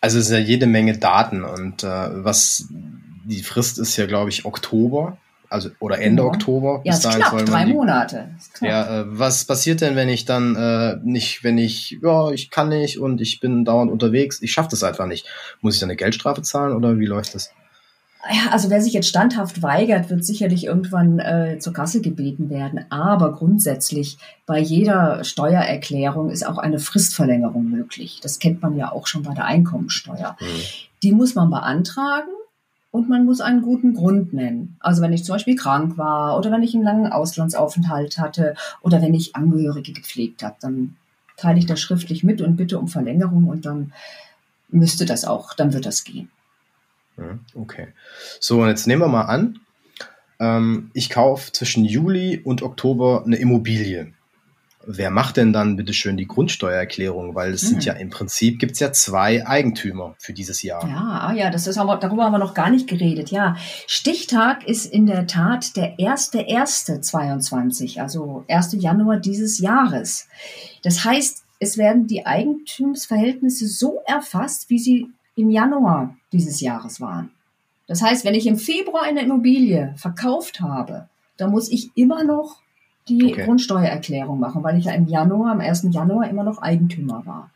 Also 0.00 0.18
es 0.18 0.28
sind 0.28 0.38
ja 0.38 0.42
jede 0.42 0.66
Menge 0.66 0.96
Daten 0.96 1.44
und 1.44 1.84
äh, 1.84 2.24
was 2.24 2.66
die 3.26 3.42
Frist 3.42 3.78
ist 3.78 3.98
ja, 3.98 4.06
glaube 4.06 4.30
ich, 4.30 4.46
Oktober 4.46 5.18
also 5.50 5.70
oder 5.80 5.98
Ende 5.98 6.22
genau. 6.22 6.34
Oktober. 6.34 6.80
Ja, 6.84 6.94
ist 6.94 7.02
knapp, 7.08 7.44
drei 7.46 7.64
die, 7.64 7.72
Monate. 7.72 8.30
Ja, 8.60 9.00
äh, 9.00 9.04
was 9.06 9.44
passiert 9.44 9.80
denn, 9.80 9.96
wenn 9.96 10.08
ich 10.08 10.24
dann 10.24 10.56
äh, 10.56 10.96
nicht, 11.02 11.44
wenn 11.44 11.58
ich, 11.58 11.98
ja, 12.02 12.30
ich 12.30 12.50
kann 12.50 12.68
nicht 12.68 12.98
und 12.98 13.20
ich 13.20 13.40
bin 13.40 13.64
dauernd 13.64 13.90
unterwegs, 13.90 14.42
ich 14.42 14.52
schaffe 14.52 14.70
das 14.70 14.82
einfach 14.82 15.06
nicht. 15.06 15.26
Muss 15.60 15.74
ich 15.74 15.80
dann 15.80 15.90
eine 15.90 15.96
Geldstrafe 15.96 16.42
zahlen 16.42 16.74
oder 16.74 16.98
wie 16.98 17.06
läuft 17.06 17.34
das? 17.34 17.50
Ja, 18.30 18.52
also 18.52 18.70
wer 18.70 18.80
sich 18.80 18.94
jetzt 18.94 19.08
standhaft 19.08 19.62
weigert, 19.62 20.08
wird 20.08 20.24
sicherlich 20.24 20.64
irgendwann 20.64 21.18
äh, 21.18 21.58
zur 21.58 21.74
Kasse 21.74 22.00
gebeten 22.00 22.48
werden. 22.48 22.86
Aber 22.88 23.32
grundsätzlich 23.32 24.16
bei 24.46 24.58
jeder 24.58 25.24
Steuererklärung 25.24 26.30
ist 26.30 26.46
auch 26.46 26.56
eine 26.56 26.78
Fristverlängerung 26.78 27.68
möglich. 27.68 28.20
Das 28.22 28.38
kennt 28.38 28.62
man 28.62 28.76
ja 28.76 28.92
auch 28.92 29.06
schon 29.06 29.24
bei 29.24 29.34
der 29.34 29.44
Einkommensteuer. 29.44 30.36
Mhm. 30.40 30.46
Die 31.02 31.12
muss 31.12 31.34
man 31.34 31.50
beantragen 31.50 32.30
und 32.94 33.08
man 33.08 33.24
muss 33.24 33.40
einen 33.40 33.60
guten 33.60 33.92
Grund 33.92 34.32
nennen. 34.32 34.76
Also 34.78 35.02
wenn 35.02 35.12
ich 35.12 35.24
zum 35.24 35.34
Beispiel 35.34 35.56
krank 35.56 35.98
war 35.98 36.38
oder 36.38 36.52
wenn 36.52 36.62
ich 36.62 36.74
einen 36.74 36.84
langen 36.84 37.10
Auslandsaufenthalt 37.10 38.18
hatte 38.18 38.54
oder 38.82 39.02
wenn 39.02 39.14
ich 39.14 39.34
Angehörige 39.34 39.92
gepflegt 39.92 40.44
habe, 40.44 40.54
dann 40.60 40.94
teile 41.36 41.58
ich 41.58 41.66
das 41.66 41.80
schriftlich 41.80 42.22
mit 42.22 42.40
und 42.40 42.54
bitte 42.54 42.78
um 42.78 42.86
Verlängerung 42.86 43.48
und 43.48 43.66
dann 43.66 43.92
müsste 44.68 45.06
das 45.06 45.24
auch, 45.24 45.54
dann 45.54 45.72
wird 45.72 45.86
das 45.86 46.04
gehen. 46.04 46.30
Okay. 47.56 47.88
So, 48.38 48.62
und 48.62 48.68
jetzt 48.68 48.86
nehmen 48.86 49.02
wir 49.02 49.08
mal 49.08 49.22
an, 49.22 49.58
ähm, 50.38 50.92
ich 50.94 51.10
kaufe 51.10 51.50
zwischen 51.50 51.84
Juli 51.84 52.40
und 52.44 52.62
Oktober 52.62 53.24
eine 53.26 53.36
Immobilie 53.36 54.13
wer 54.86 55.10
macht 55.10 55.36
denn 55.36 55.52
dann 55.52 55.76
bitte 55.76 55.92
schön 55.92 56.16
die 56.16 56.26
Grundsteuererklärung? 56.26 57.34
Weil 57.34 57.52
es 57.52 57.62
hm. 57.62 57.68
sind 57.68 57.84
ja 57.84 57.94
im 57.94 58.10
Prinzip 58.10 58.58
gibt 58.58 58.72
es 58.72 58.80
ja 58.80 58.92
zwei 58.92 59.46
Eigentümer 59.46 60.14
für 60.18 60.32
dieses 60.32 60.62
Jahr. 60.62 60.86
Ja, 60.88 61.28
ah 61.28 61.34
ja, 61.34 61.50
das 61.50 61.66
ist 61.66 61.78
aber, 61.78 61.96
darüber 61.96 62.24
haben 62.24 62.32
wir 62.32 62.38
noch 62.38 62.54
gar 62.54 62.70
nicht 62.70 62.88
geredet. 62.88 63.30
Ja, 63.30 63.56
Stichtag 63.86 64.66
ist 64.66 64.86
in 64.86 65.06
der 65.06 65.26
Tat 65.26 65.76
der 65.76 65.96
1.1.22, 65.96 68.00
also 68.00 68.44
1. 68.48 68.76
Januar 68.78 69.18
dieses 69.18 69.58
Jahres. 69.58 70.28
Das 70.82 71.04
heißt, 71.04 71.44
es 71.60 71.78
werden 71.78 72.06
die 72.06 72.26
Eigentumsverhältnisse 72.26 73.68
so 73.68 74.00
erfasst, 74.06 74.70
wie 74.70 74.78
sie 74.78 75.08
im 75.36 75.50
Januar 75.50 76.16
dieses 76.32 76.60
Jahres 76.60 77.00
waren. 77.00 77.30
Das 77.86 78.02
heißt, 78.02 78.24
wenn 78.24 78.34
ich 78.34 78.46
im 78.46 78.56
Februar 78.56 79.02
eine 79.02 79.22
Immobilie 79.22 79.94
verkauft 79.96 80.60
habe, 80.60 81.08
dann 81.36 81.50
muss 81.50 81.70
ich 81.70 81.90
immer 81.96 82.24
noch 82.24 82.60
die 83.08 83.32
okay. 83.32 83.44
Grundsteuererklärung 83.44 84.38
machen, 84.38 84.62
weil 84.62 84.78
ich 84.78 84.86
ja 84.86 84.92
im 84.92 85.06
Januar, 85.06 85.52
am 85.52 85.60
1. 85.60 85.88
Januar 85.90 86.28
immer 86.28 86.44
noch 86.44 86.58
Eigentümer 86.58 87.24
war. 87.26 87.50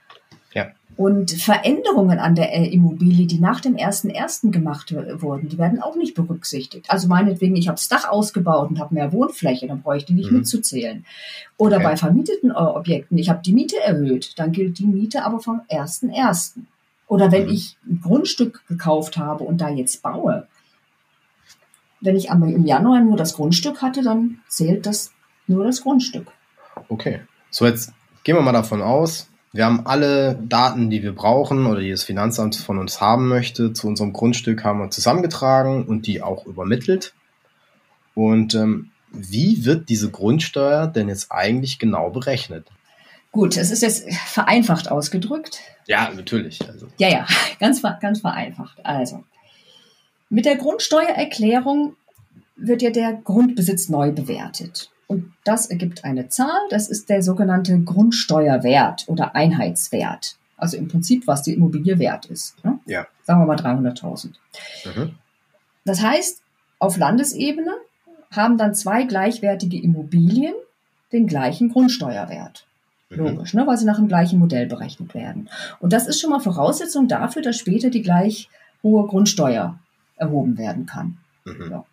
Ja. 0.55 0.69
Und 0.97 1.31
Veränderungen 1.31 2.19
an 2.19 2.35
der 2.35 2.53
äh, 2.55 2.67
Immobilie, 2.67 3.27
die 3.27 3.39
nach 3.39 3.61
dem 3.61 3.77
1.1. 3.77 4.51
gemacht 4.51 4.93
wurden, 5.21 5.49
die 5.49 5.57
werden 5.57 5.81
auch 5.81 5.97
nicht 5.97 6.15
berücksichtigt. 6.15 6.91
Also 6.91 7.09
meinetwegen, 7.09 7.57
ich 7.57 7.69
habe 7.69 7.77
das 7.77 7.89
Dach 7.89 8.09
ausgebaut 8.09 8.69
und 8.69 8.81
habe 8.81 8.95
mehr 8.95 9.13
Wohnfläche, 9.13 9.69
dann 9.69 9.83
brauche 9.83 9.99
ich 9.99 10.05
die 10.05 10.15
nicht 10.15 10.31
mhm. 10.31 10.39
mitzuzählen. 10.39 11.07
Oder 11.57 11.77
okay. 11.77 11.85
bei 11.85 11.97
vermieteten 11.97 12.51
äh, 12.51 12.55
Objekten, 12.55 13.17
ich 13.17 13.31
habe 13.31 13.43
die 13.45 13.53
Miete 13.53 13.77
erhöht, 13.81 14.39
dann 14.39 14.53
gilt 14.53 14.79
die 14.79 14.87
Miete 14.87 15.25
aber 15.25 15.39
vom 15.41 15.61
1.1. 15.71 16.55
Oder 17.07 17.33
wenn 17.33 17.45
mhm. 17.45 17.53
ich 17.53 17.77
ein 17.89 18.01
Grundstück 18.03 18.67
gekauft 18.69 19.17
habe 19.17 19.45
und 19.45 19.61
da 19.61 19.71
jetzt 19.71 20.03
baue, 20.03 20.47
wenn 22.01 22.17
ich 22.17 22.31
aber 22.31 22.47
im 22.47 22.65
Januar 22.65 23.01
nur 23.01 23.17
das 23.17 23.35
Grundstück 23.35 23.83
hatte, 23.83 24.03
dann 24.03 24.41
zählt 24.49 24.87
das 24.87 25.13
nur 25.49 25.65
das 25.65 25.83
Grundstück. 25.83 26.29
Okay. 26.89 27.21
So, 27.51 27.67
jetzt 27.67 27.93
gehen 28.25 28.37
wir 28.37 28.43
mal 28.43 28.53
davon 28.53 28.83
aus, 28.83 29.29
wir 29.53 29.65
haben 29.65 29.87
alle 29.87 30.39
Daten, 30.43 30.91
die 30.91 31.03
wir 31.03 31.15
brauchen 31.15 31.67
oder 31.67 31.81
die 31.81 31.91
das 31.91 32.05
Finanzamt 32.05 32.57
von 32.57 32.79
uns 32.79 33.01
haben 33.01 33.29
möchte, 33.29 33.73
zu 33.73 33.87
unserem 33.87 34.13
Grundstück 34.13 34.63
haben 34.63 34.79
wir 34.81 34.91
zusammengetragen 34.91 35.87
und 35.87 36.07
die 36.07 36.23
auch 36.23 36.47
übermittelt. 36.47 37.15
Und 38.15 38.55
ähm, 38.55 38.91
wie 39.11 39.65
wird 39.65 39.89
diese 39.89 40.11
Grundsteuer 40.11 40.87
denn 40.87 41.09
jetzt 41.09 41.33
eigentlich 41.33 41.79
genau 41.79 42.11
berechnet? 42.11 42.67
Gut, 43.33 43.57
es 43.57 43.71
ist 43.71 43.83
jetzt 43.83 44.13
vereinfacht 44.13 44.91
ausgedrückt. 44.91 45.61
Ja, 45.87 46.11
natürlich. 46.15 46.61
Also. 46.69 46.89
Ja, 46.99 47.09
ja, 47.09 47.27
ganz, 47.61 47.83
ganz 48.01 48.21
vereinfacht. 48.21 48.85
Also, 48.85 49.25
mit 50.29 50.45
der 50.45 50.57
Grundsteuererklärung 50.57 51.97
wird 52.57 52.83
ja 52.83 52.91
der 52.91 53.15
Grundbesitz 53.15 53.89
neu 53.89 54.13
bewertet. 54.13 54.91
Und 55.09 55.33
das 55.43 55.67
ergibt 55.67 56.05
eine 56.05 56.29
Zahl, 56.29 56.61
das 56.71 56.89
ist 56.89 57.09
der 57.09 57.23
sogenannte 57.23 57.81
Grundsteuerwert 57.81 59.05
oder 59.09 59.35
Einheitswert. 59.35 60.37
Also 60.57 60.77
im 60.77 60.87
Prinzip, 60.89 61.27
was 61.27 61.43
die 61.43 61.55
Immobilie 61.55 61.99
wert 61.99 62.27
ist. 62.27 62.63
Ne? 62.65 62.79
Ja. 62.85 63.07
Sagen 63.25 63.41
wir 63.41 63.47
mal 63.47 63.57
300.000. 63.57 64.33
Mhm. 64.85 65.15
Das 65.85 66.03
heißt, 66.03 66.43
auf 66.79 66.99
Landesebene 66.99 67.73
haben 68.31 68.59
dann 68.59 68.75
zwei 68.75 69.05
gleichwertige 69.05 69.81
Immobilien 69.81 70.55
den 71.13 71.27
gleichen 71.27 71.71
Grundsteuerwert. 71.71 72.67
Mhm. 73.09 73.17
Logisch, 73.17 73.55
ne? 73.55 73.67
weil 73.67 73.79
sie 73.79 73.87
nach 73.87 73.97
dem 73.97 74.09
gleichen 74.09 74.39
Modell 74.39 74.67
berechnet 74.67 75.15
werden. 75.15 75.49
Und 75.81 75.95
das 75.95 76.07
ist 76.07 76.21
schon 76.21 76.31
mal 76.31 76.41
Voraussetzung 76.41 77.09
dafür, 77.09 77.41
dass 77.41 77.57
später 77.57 77.89
die 77.89 78.03
gleich 78.03 78.51
hohe 78.83 79.07
Grundsteuer 79.07 79.79
erhoben 80.17 80.59
werden 80.59 80.85
kann. 80.85 81.17
Mhm. 81.45 81.71
Ja. 81.71 81.85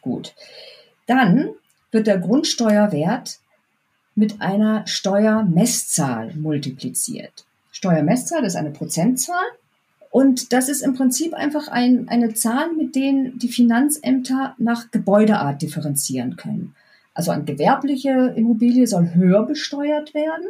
Gut. 0.00 0.34
Dann 1.06 1.50
wird 1.94 2.06
der 2.06 2.18
Grundsteuerwert 2.18 3.38
mit 4.14 4.40
einer 4.40 4.86
Steuermesszahl 4.86 6.34
multipliziert. 6.34 7.46
Steuermesszahl 7.72 8.44
ist 8.44 8.56
eine 8.56 8.70
Prozentzahl 8.70 9.44
und 10.10 10.52
das 10.52 10.68
ist 10.68 10.82
im 10.82 10.94
Prinzip 10.94 11.34
einfach 11.34 11.68
ein, 11.68 12.08
eine 12.08 12.34
Zahl, 12.34 12.72
mit 12.76 12.94
denen 12.94 13.38
die 13.38 13.48
Finanzämter 13.48 14.54
nach 14.58 14.90
Gebäudeart 14.90 15.62
differenzieren 15.62 16.36
können. 16.36 16.74
Also 17.14 17.30
eine 17.30 17.44
gewerbliche 17.44 18.34
Immobilie 18.36 18.86
soll 18.86 19.14
höher 19.14 19.46
besteuert 19.46 20.14
werden 20.14 20.46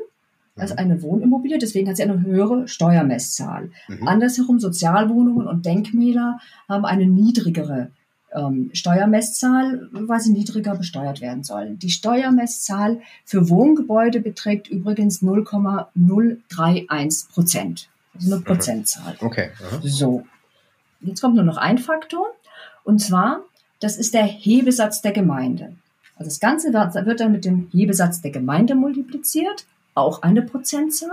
als 0.57 0.72
mhm. 0.72 0.78
eine 0.78 1.02
Wohnimmobilie, 1.02 1.59
deswegen 1.59 1.88
hat 1.88 1.96
sie 1.96 2.04
eine 2.04 2.22
höhere 2.22 2.68
Steuermesszahl. 2.68 3.70
Mhm. 3.88 4.07
Andersherum 4.09 4.61
Sozialwohnungen 4.61 5.46
und 5.46 5.66
Denkmäler 5.66 6.38
haben 6.68 6.85
eine 6.85 7.07
niedrigere 7.07 7.90
ähm, 8.35 8.70
Steuermesszahl, 8.73 9.88
weil 9.92 10.20
sie 10.20 10.33
niedriger 10.33 10.75
besteuert 10.75 11.20
werden 11.20 11.44
sollen. 11.44 11.79
Die 11.79 11.90
Steuermesszahl 11.90 13.01
für 13.25 13.49
Wohngebäude 13.49 14.20
beträgt 14.20 14.68
übrigens 14.68 15.23
0,031 15.23 17.29
Prozent. 17.33 17.88
Also 18.14 18.33
eine 18.33 18.40
mhm. 18.40 18.44
Prozentzahl. 18.44 19.16
Okay. 19.20 19.51
Aha. 19.61 19.81
So. 19.83 20.27
Jetzt 21.01 21.20
kommt 21.20 21.37
nur 21.37 21.44
noch 21.44 21.59
ein 21.59 21.79
Faktor. 21.79 22.27
Und 22.85 23.01
zwar, 23.01 23.40
das 23.81 23.97
ist 23.97 24.14
der 24.14 24.25
Hebesatz 24.25 25.03
der 25.03 25.12
Gemeinde. 25.12 25.75
Also 26.16 26.31
das 26.31 26.40
Ganze 26.40 26.73
wird 26.73 27.20
dann 27.20 27.33
mit 27.33 27.44
dem 27.44 27.68
Hebesatz 27.73 28.20
der 28.20 28.31
Gemeinde 28.31 28.75
multipliziert, 28.75 29.66
auch 29.94 30.23
eine 30.23 30.42
Prozentzahl. 30.42 31.11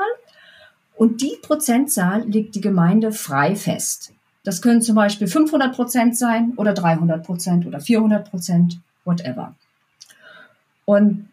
Und 0.95 1.21
die 1.21 1.38
Prozentzahl 1.41 2.23
legt 2.27 2.55
die 2.55 2.62
Gemeinde 2.62 3.12
frei 3.12 3.55
fest. 3.55 4.13
Das 4.43 4.62
können 4.62 4.82
zum 4.82 4.95
Beispiel 4.95 5.27
500 5.27 5.75
Prozent 5.75 6.17
sein 6.17 6.54
oder 6.56 6.73
300 6.73 7.23
Prozent 7.25 7.65
oder 7.65 7.80
400 7.80 8.30
Prozent, 8.30 8.80
whatever. 9.06 9.56
Und 10.86 11.30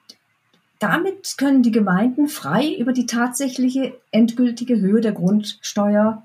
damit 0.79 1.37
können 1.38 1.62
die 1.62 1.73
Gemeinden 1.73 2.29
frei 2.29 2.75
über 2.75 2.92
die 2.92 3.07
tatsächliche 3.07 3.94
endgültige 4.11 4.79
Höhe 4.79 5.01
der 5.01 5.12
Grundsteuer 5.12 6.25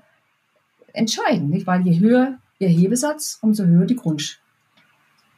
entscheiden, 0.92 1.50
nicht? 1.50 1.66
Weil 1.66 1.82
je 1.86 1.98
höher 1.98 2.38
ihr 2.58 2.68
Hebesatz, 2.68 3.38
umso 3.40 3.64
höher 3.64 3.86
die 3.86 3.96
Grund, 3.96 4.38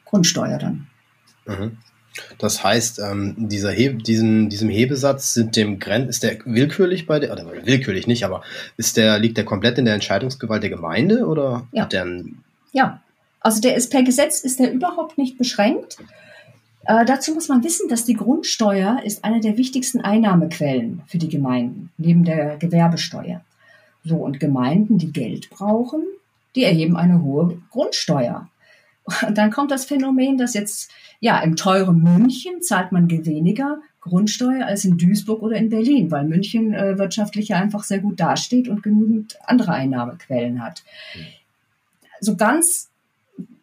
Grundsteuer 0.04 0.58
dann. 0.58 0.86
Mhm. 1.46 1.78
Das 2.38 2.62
heißt, 2.62 2.98
ähm, 2.98 3.34
dieser 3.36 3.70
He 3.70 3.90
diesen, 3.94 4.48
diesem 4.48 4.68
Hebesatz 4.68 5.34
sind 5.34 5.56
dem 5.56 5.78
Gren 5.78 6.08
ist 6.08 6.22
der 6.22 6.38
willkürlich 6.44 7.06
bei 7.06 7.18
der, 7.18 7.32
oder 7.32 7.46
willkürlich 7.64 8.06
nicht, 8.06 8.24
aber 8.24 8.42
ist 8.76 8.96
der, 8.96 9.18
liegt 9.18 9.36
der 9.36 9.44
komplett 9.44 9.78
in 9.78 9.84
der 9.84 9.94
Entscheidungsgewalt 9.94 10.62
der 10.62 10.70
Gemeinde 10.70 11.26
oder 11.26 11.66
ja. 11.72 11.88
Ja, 12.72 13.00
also 13.40 13.60
der 13.60 13.76
ist 13.76 13.90
per 13.90 14.02
Gesetz 14.02 14.40
ist 14.40 14.58
der 14.58 14.72
überhaupt 14.72 15.18
nicht 15.18 15.38
beschränkt. 15.38 15.98
Äh, 16.84 17.04
dazu 17.04 17.32
muss 17.32 17.48
man 17.48 17.64
wissen, 17.64 17.88
dass 17.88 18.04
die 18.04 18.14
Grundsteuer 18.14 19.00
ist 19.04 19.24
eine 19.24 19.40
der 19.40 19.56
wichtigsten 19.56 20.00
Einnahmequellen 20.00 21.02
für 21.06 21.18
die 21.18 21.28
Gemeinden, 21.28 21.90
neben 21.98 22.24
der 22.24 22.56
Gewerbesteuer. 22.56 23.40
So, 24.04 24.16
und 24.16 24.38
Gemeinden, 24.38 24.98
die 24.98 25.12
Geld 25.12 25.50
brauchen, 25.50 26.04
die 26.54 26.62
erheben 26.62 26.96
eine 26.96 27.22
hohe 27.22 27.58
Grundsteuer. 27.70 28.48
Und 29.26 29.38
dann 29.38 29.50
kommt 29.50 29.70
das 29.70 29.84
Phänomen, 29.84 30.36
dass 30.36 30.54
jetzt, 30.54 30.90
ja, 31.20 31.40
im 31.40 31.56
teuren 31.56 32.02
München 32.02 32.62
zahlt 32.62 32.92
man 32.92 33.08
weniger 33.10 33.78
Grundsteuer 34.00 34.66
als 34.66 34.84
in 34.84 34.98
Duisburg 34.98 35.42
oder 35.42 35.56
in 35.56 35.68
Berlin, 35.68 36.10
weil 36.10 36.24
München 36.24 36.72
äh, 36.74 36.98
wirtschaftlich 36.98 37.48
ja 37.48 37.56
einfach 37.58 37.84
sehr 37.84 37.98
gut 37.98 38.20
dasteht 38.20 38.68
und 38.68 38.82
genügend 38.82 39.38
andere 39.44 39.72
Einnahmequellen 39.72 40.62
hat. 40.62 40.84
So 42.20 42.36
ganz, 42.36 42.90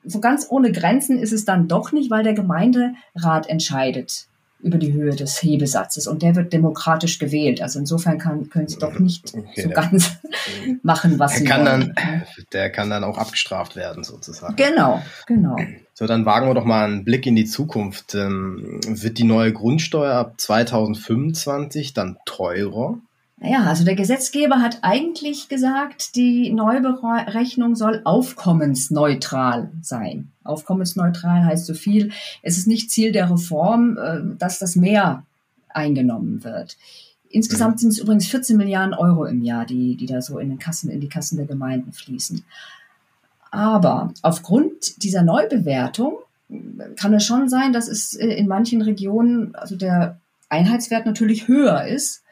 so 0.03 0.19
ganz 0.19 0.47
ohne 0.49 0.71
Grenzen 0.71 1.17
ist 1.17 1.33
es 1.33 1.45
dann 1.45 1.67
doch 1.67 1.91
nicht, 1.91 2.09
weil 2.09 2.23
der 2.23 2.33
Gemeinderat 2.33 3.47
entscheidet 3.47 4.27
über 4.63 4.77
die 4.77 4.93
Höhe 4.93 5.15
des 5.15 5.43
Hebesatzes 5.43 6.07
und 6.07 6.21
der 6.21 6.35
wird 6.35 6.53
demokratisch 6.53 7.19
gewählt. 7.19 7.61
Also 7.61 7.79
insofern 7.79 8.17
kann, 8.17 8.49
können 8.49 8.67
sie 8.67 8.79
doch 8.79 8.97
nicht 8.97 9.33
Okay, 9.35 9.61
so 9.61 9.69
ganz 9.69 10.11
machen, 10.83 11.19
was 11.19 11.35
sie 11.37 11.43
kann 11.43 11.65
wollen. 11.65 11.93
dann, 11.95 12.23
der 12.53 12.69
kann 12.71 12.89
dann 12.89 13.03
auch 13.03 13.17
abgestraft 13.17 13.75
werden, 13.75 14.03
sozusagen. 14.03 14.55
Genau, 14.55 15.01
genau. 15.27 15.57
So, 15.93 16.07
dann 16.07 16.25
wagen 16.25 16.47
wir 16.47 16.53
doch 16.55 16.65
mal 16.65 16.85
einen 16.85 17.03
Blick 17.03 17.27
in 17.27 17.35
die 17.35 17.45
Zukunft. 17.45 18.15
Ähm, 18.15 18.79
wird 18.87 19.17
die 19.19 19.25
neue 19.25 19.53
Grundsteuer 19.53 20.15
ab 20.15 20.35
2025 20.37 21.93
dann 21.93 22.17
teurer? 22.25 22.97
Ja, 23.41 23.63
also 23.63 23.83
der 23.83 23.95
Gesetzgeber 23.95 24.61
hat 24.61 24.79
eigentlich 24.83 25.49
gesagt, 25.49 26.15
die 26.15 26.51
Neuberechnung 26.51 27.75
soll 27.75 28.01
aufkommensneutral 28.05 29.69
sein. 29.81 30.32
Aufkommensneutral 30.43 31.45
heißt 31.45 31.65
so 31.65 31.73
viel, 31.73 32.11
es 32.41 32.57
ist 32.57 32.67
nicht 32.67 32.91
Ziel 32.91 33.11
der 33.11 33.29
Reform, 33.29 33.97
äh, 33.97 34.37
dass 34.37 34.59
das 34.59 34.75
mehr 34.75 35.23
eingenommen 35.69 36.43
wird. 36.43 36.77
Insgesamt 37.29 37.79
sind 37.79 37.89
es 37.89 37.99
übrigens 37.99 38.27
14 38.27 38.57
Milliarden 38.57 38.93
Euro 38.93 39.25
im 39.25 39.41
Jahr, 39.41 39.65
die, 39.65 39.95
die 39.95 40.05
da 40.05 40.21
so 40.21 40.37
in 40.37 40.49
den 40.49 40.59
Kassen, 40.59 40.91
in 40.91 41.01
die 41.01 41.09
Kassen 41.09 41.37
der 41.37 41.47
Gemeinden 41.47 41.91
fließen. 41.91 42.43
Aber 43.49 44.13
aufgrund 44.21 45.03
dieser 45.03 45.23
Neubewertung 45.23 46.17
kann 46.95 47.13
es 47.13 47.25
schon 47.25 47.49
sein, 47.49 47.73
dass 47.73 47.87
es 47.87 48.13
äh, 48.13 48.27
in 48.27 48.47
manchen 48.47 48.81
Regionen, 48.81 49.55
also 49.55 49.75
der 49.75 50.19
Einheitswert 50.49 51.05
natürlich 51.05 51.47
höher 51.47 51.85
ist, 51.85 52.23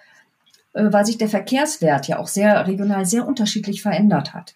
äh, 0.74 0.92
weil 0.92 1.06
sich 1.06 1.18
der 1.18 1.30
Verkehrswert 1.30 2.08
ja 2.08 2.20
auch 2.20 2.28
sehr 2.28 2.68
regional 2.68 3.06
sehr 3.06 3.28
unterschiedlich 3.28 3.82
verändert 3.82 4.34
hat. 4.34 4.56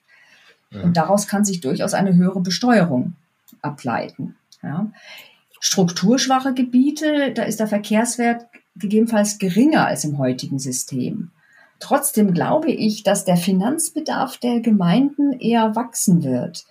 Mhm. 0.70 0.84
Und 0.84 0.98
daraus 0.98 1.28
kann 1.28 1.46
sich 1.46 1.62
durchaus 1.62 1.94
eine 1.94 2.16
höhere 2.16 2.42
Besteuerung 2.42 3.14
ableiten. 3.62 4.36
Ja. 4.62 4.92
Strukturschwache 5.60 6.54
Gebiete, 6.54 7.32
da 7.34 7.44
ist 7.44 7.60
der 7.60 7.68
Verkehrswert 7.68 8.46
gegebenenfalls 8.76 9.38
geringer 9.38 9.88
als 9.88 10.04
im 10.04 10.18
heutigen 10.18 10.60
System. 10.60 11.32
Trotzdem 11.80 12.34
glaube 12.34 12.72
ich, 12.72 13.04
dass 13.04 13.26
der 13.26 13.38
Finanzbedarf 13.38 14.38
der 14.38 14.60
Gemeinden 14.60 15.34
eher 15.40 15.76
wachsen 15.76 16.24
wird. 16.24 16.66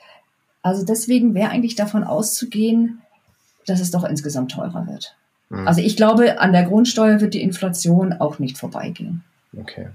Also 0.63 0.85
deswegen 0.85 1.35
wäre 1.35 1.51
eigentlich 1.51 1.75
davon 1.75 2.05
auszugehen, 2.05 3.03
dass 3.67 3.81
es 3.81 3.91
doch 3.91 4.05
insgesamt 4.05 4.53
teurer 4.53 4.87
wird. 4.87 5.17
Mhm. 5.51 5.69
Also 5.69 5.81
ich 5.81 5.97
glaube, 5.97 6.41
an 6.41 6.53
der 6.53 6.65
Grundsteuer 6.65 7.21
wird 7.21 7.35
die 7.35 7.43
Inflation 7.43 8.13
auch 8.15 8.39
nicht 8.39 8.59
vorbeigehen. 8.59 9.23
Okay. 9.57 9.89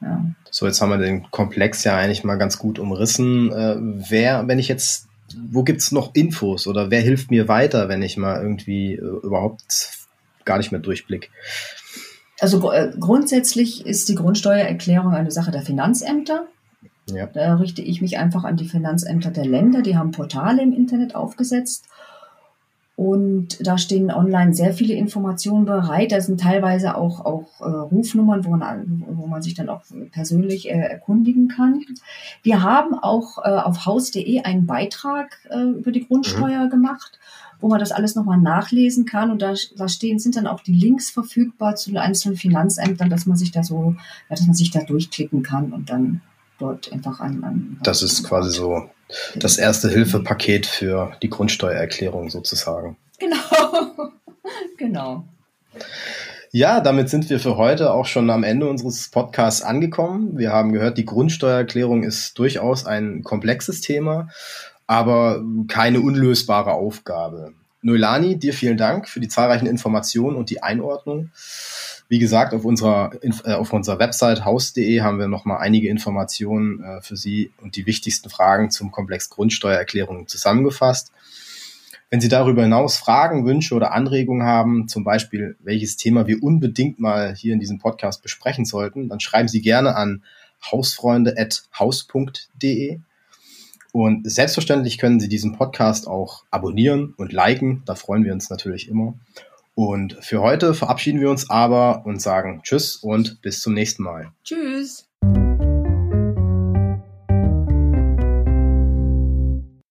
Ja. 0.00 0.24
So, 0.50 0.66
jetzt 0.66 0.80
haben 0.80 0.90
wir 0.90 0.98
den 0.98 1.30
Komplex 1.30 1.84
ja 1.84 1.96
eigentlich 1.96 2.24
mal 2.24 2.36
ganz 2.36 2.58
gut 2.58 2.78
umrissen. 2.78 3.52
Äh, 3.52 3.76
wer, 3.78 4.46
wenn 4.48 4.58
ich 4.58 4.68
jetzt, 4.68 5.07
wo 5.50 5.62
gibt's 5.62 5.92
noch 5.92 6.14
Infos 6.14 6.66
oder 6.66 6.90
wer 6.90 7.00
hilft 7.00 7.30
mir 7.30 7.48
weiter, 7.48 7.88
wenn 7.88 8.02
ich 8.02 8.16
mal 8.16 8.40
irgendwie 8.40 8.94
äh, 8.94 9.00
überhaupt 9.22 9.90
gar 10.44 10.58
nicht 10.58 10.72
mehr 10.72 10.80
durchblick? 10.80 11.30
Also 12.40 12.60
gr- 12.60 12.74
äh, 12.74 12.92
grundsätzlich 12.98 13.84
ist 13.84 14.08
die 14.08 14.14
Grundsteuererklärung 14.14 15.12
eine 15.12 15.30
Sache 15.30 15.50
der 15.50 15.62
Finanzämter. 15.62 16.46
Ja. 17.10 17.26
Da 17.26 17.56
richte 17.56 17.82
ich 17.82 18.00
mich 18.00 18.18
einfach 18.18 18.44
an 18.44 18.56
die 18.56 18.68
Finanzämter 18.68 19.30
der 19.30 19.46
Länder. 19.46 19.82
Die 19.82 19.96
haben 19.96 20.12
Portale 20.12 20.62
im 20.62 20.72
Internet 20.72 21.14
aufgesetzt. 21.14 21.86
Und 22.98 23.64
da 23.64 23.78
stehen 23.78 24.10
online 24.10 24.54
sehr 24.54 24.72
viele 24.72 24.94
Informationen 24.94 25.66
bereit. 25.66 26.10
Da 26.10 26.20
sind 26.20 26.40
teilweise 26.40 26.96
auch, 26.96 27.24
auch 27.24 27.60
äh, 27.60 27.64
Rufnummern, 27.64 28.44
wo 28.44 28.50
man, 28.56 29.04
wo 29.06 29.28
man 29.28 29.40
sich 29.40 29.54
dann 29.54 29.68
auch 29.68 29.82
persönlich 30.10 30.68
äh, 30.68 30.72
erkundigen 30.72 31.46
kann. 31.46 31.84
Wir 32.42 32.64
haben 32.64 32.98
auch 32.98 33.38
äh, 33.38 33.50
auf 33.50 33.86
haus.de 33.86 34.40
einen 34.40 34.66
Beitrag 34.66 35.38
äh, 35.48 35.60
über 35.60 35.92
die 35.92 36.08
Grundsteuer 36.08 36.66
gemacht, 36.66 37.20
wo 37.60 37.68
man 37.68 37.78
das 37.78 37.92
alles 37.92 38.16
nochmal 38.16 38.38
nachlesen 38.38 39.04
kann. 39.04 39.30
Und 39.30 39.42
da, 39.42 39.54
da 39.76 39.88
stehen, 39.88 40.18
sind 40.18 40.34
dann 40.34 40.48
auch 40.48 40.62
die 40.64 40.74
Links 40.74 41.08
verfügbar 41.08 41.76
zu 41.76 41.90
den 41.90 41.98
einzelnen 41.98 42.36
Finanzämtern, 42.36 43.10
dass 43.10 43.26
man 43.26 43.36
sich 43.36 43.52
da 43.52 43.62
so, 43.62 43.94
ja, 44.28 44.34
dass 44.34 44.44
man 44.44 44.56
sich 44.56 44.72
da 44.72 44.82
durchklicken 44.82 45.44
kann 45.44 45.72
und 45.72 45.88
dann 45.88 46.20
dort 46.58 46.92
einfach 46.92 47.20
an. 47.20 47.42
an 47.44 47.78
Das 47.82 48.02
ist 48.02 48.24
quasi 48.24 48.50
so 48.50 48.90
das 49.36 49.56
erste 49.56 49.88
Hilfepaket 49.88 50.66
für 50.66 51.12
die 51.22 51.30
Grundsteuererklärung 51.30 52.30
sozusagen. 52.30 52.96
Genau. 53.18 53.36
genau. 54.76 55.24
Ja, 56.50 56.80
damit 56.80 57.10
sind 57.10 57.28
wir 57.28 57.40
für 57.40 57.56
heute 57.56 57.92
auch 57.92 58.06
schon 58.06 58.30
am 58.30 58.42
Ende 58.42 58.68
unseres 58.68 59.08
Podcasts 59.08 59.62
angekommen. 59.62 60.38
Wir 60.38 60.50
haben 60.50 60.72
gehört, 60.72 60.96
die 60.96 61.04
Grundsteuererklärung 61.04 62.04
ist 62.04 62.38
durchaus 62.38 62.86
ein 62.86 63.22
komplexes 63.22 63.82
Thema, 63.82 64.28
aber 64.86 65.42
keine 65.68 66.00
unlösbare 66.00 66.72
Aufgabe. 66.72 67.52
Noelani, 67.82 68.38
dir 68.38 68.54
vielen 68.54 68.78
Dank 68.78 69.08
für 69.08 69.20
die 69.20 69.28
zahlreichen 69.28 69.66
Informationen 69.66 70.36
und 70.36 70.50
die 70.50 70.62
Einordnung. 70.62 71.30
Wie 72.10 72.18
gesagt, 72.18 72.54
auf 72.54 72.64
unserer, 72.64 73.12
äh, 73.20 73.52
auf 73.52 73.74
unserer 73.74 73.98
Website 73.98 74.46
haus.de 74.46 75.02
haben 75.02 75.18
wir 75.18 75.28
nochmal 75.28 75.58
einige 75.58 75.88
Informationen 75.88 76.82
äh, 76.82 77.02
für 77.02 77.16
Sie 77.16 77.50
und 77.60 77.76
die 77.76 77.84
wichtigsten 77.84 78.30
Fragen 78.30 78.70
zum 78.70 78.90
Komplex 78.90 79.28
Grundsteuererklärung 79.28 80.26
zusammengefasst. 80.26 81.12
Wenn 82.10 82.22
Sie 82.22 82.28
darüber 82.28 82.62
hinaus 82.62 82.96
Fragen, 82.96 83.44
Wünsche 83.44 83.74
oder 83.74 83.92
Anregungen 83.92 84.46
haben, 84.46 84.88
zum 84.88 85.04
Beispiel 85.04 85.56
welches 85.60 85.98
Thema 85.98 86.26
wir 86.26 86.42
unbedingt 86.42 86.98
mal 86.98 87.34
hier 87.34 87.52
in 87.52 87.60
diesem 87.60 87.78
Podcast 87.78 88.22
besprechen 88.22 88.64
sollten, 88.64 89.10
dann 89.10 89.20
schreiben 89.20 89.48
Sie 89.48 89.60
gerne 89.60 89.94
an 89.94 90.22
hausfreunde.haus.de. 90.64 93.00
Und 93.92 94.30
selbstverständlich 94.30 94.96
können 94.96 95.20
Sie 95.20 95.28
diesen 95.28 95.56
Podcast 95.56 96.08
auch 96.08 96.44
abonnieren 96.50 97.12
und 97.18 97.34
liken. 97.34 97.82
Da 97.84 97.94
freuen 97.94 98.24
wir 98.24 98.32
uns 98.32 98.48
natürlich 98.48 98.88
immer. 98.88 99.12
Und 99.78 100.16
für 100.22 100.40
heute 100.40 100.74
verabschieden 100.74 101.20
wir 101.20 101.30
uns 101.30 101.50
aber 101.50 102.04
und 102.04 102.20
sagen 102.20 102.62
Tschüss 102.64 102.96
und 102.96 103.40
bis 103.42 103.60
zum 103.60 103.74
nächsten 103.74 104.02
Mal. 104.02 104.32
Tschüss. 104.42 105.07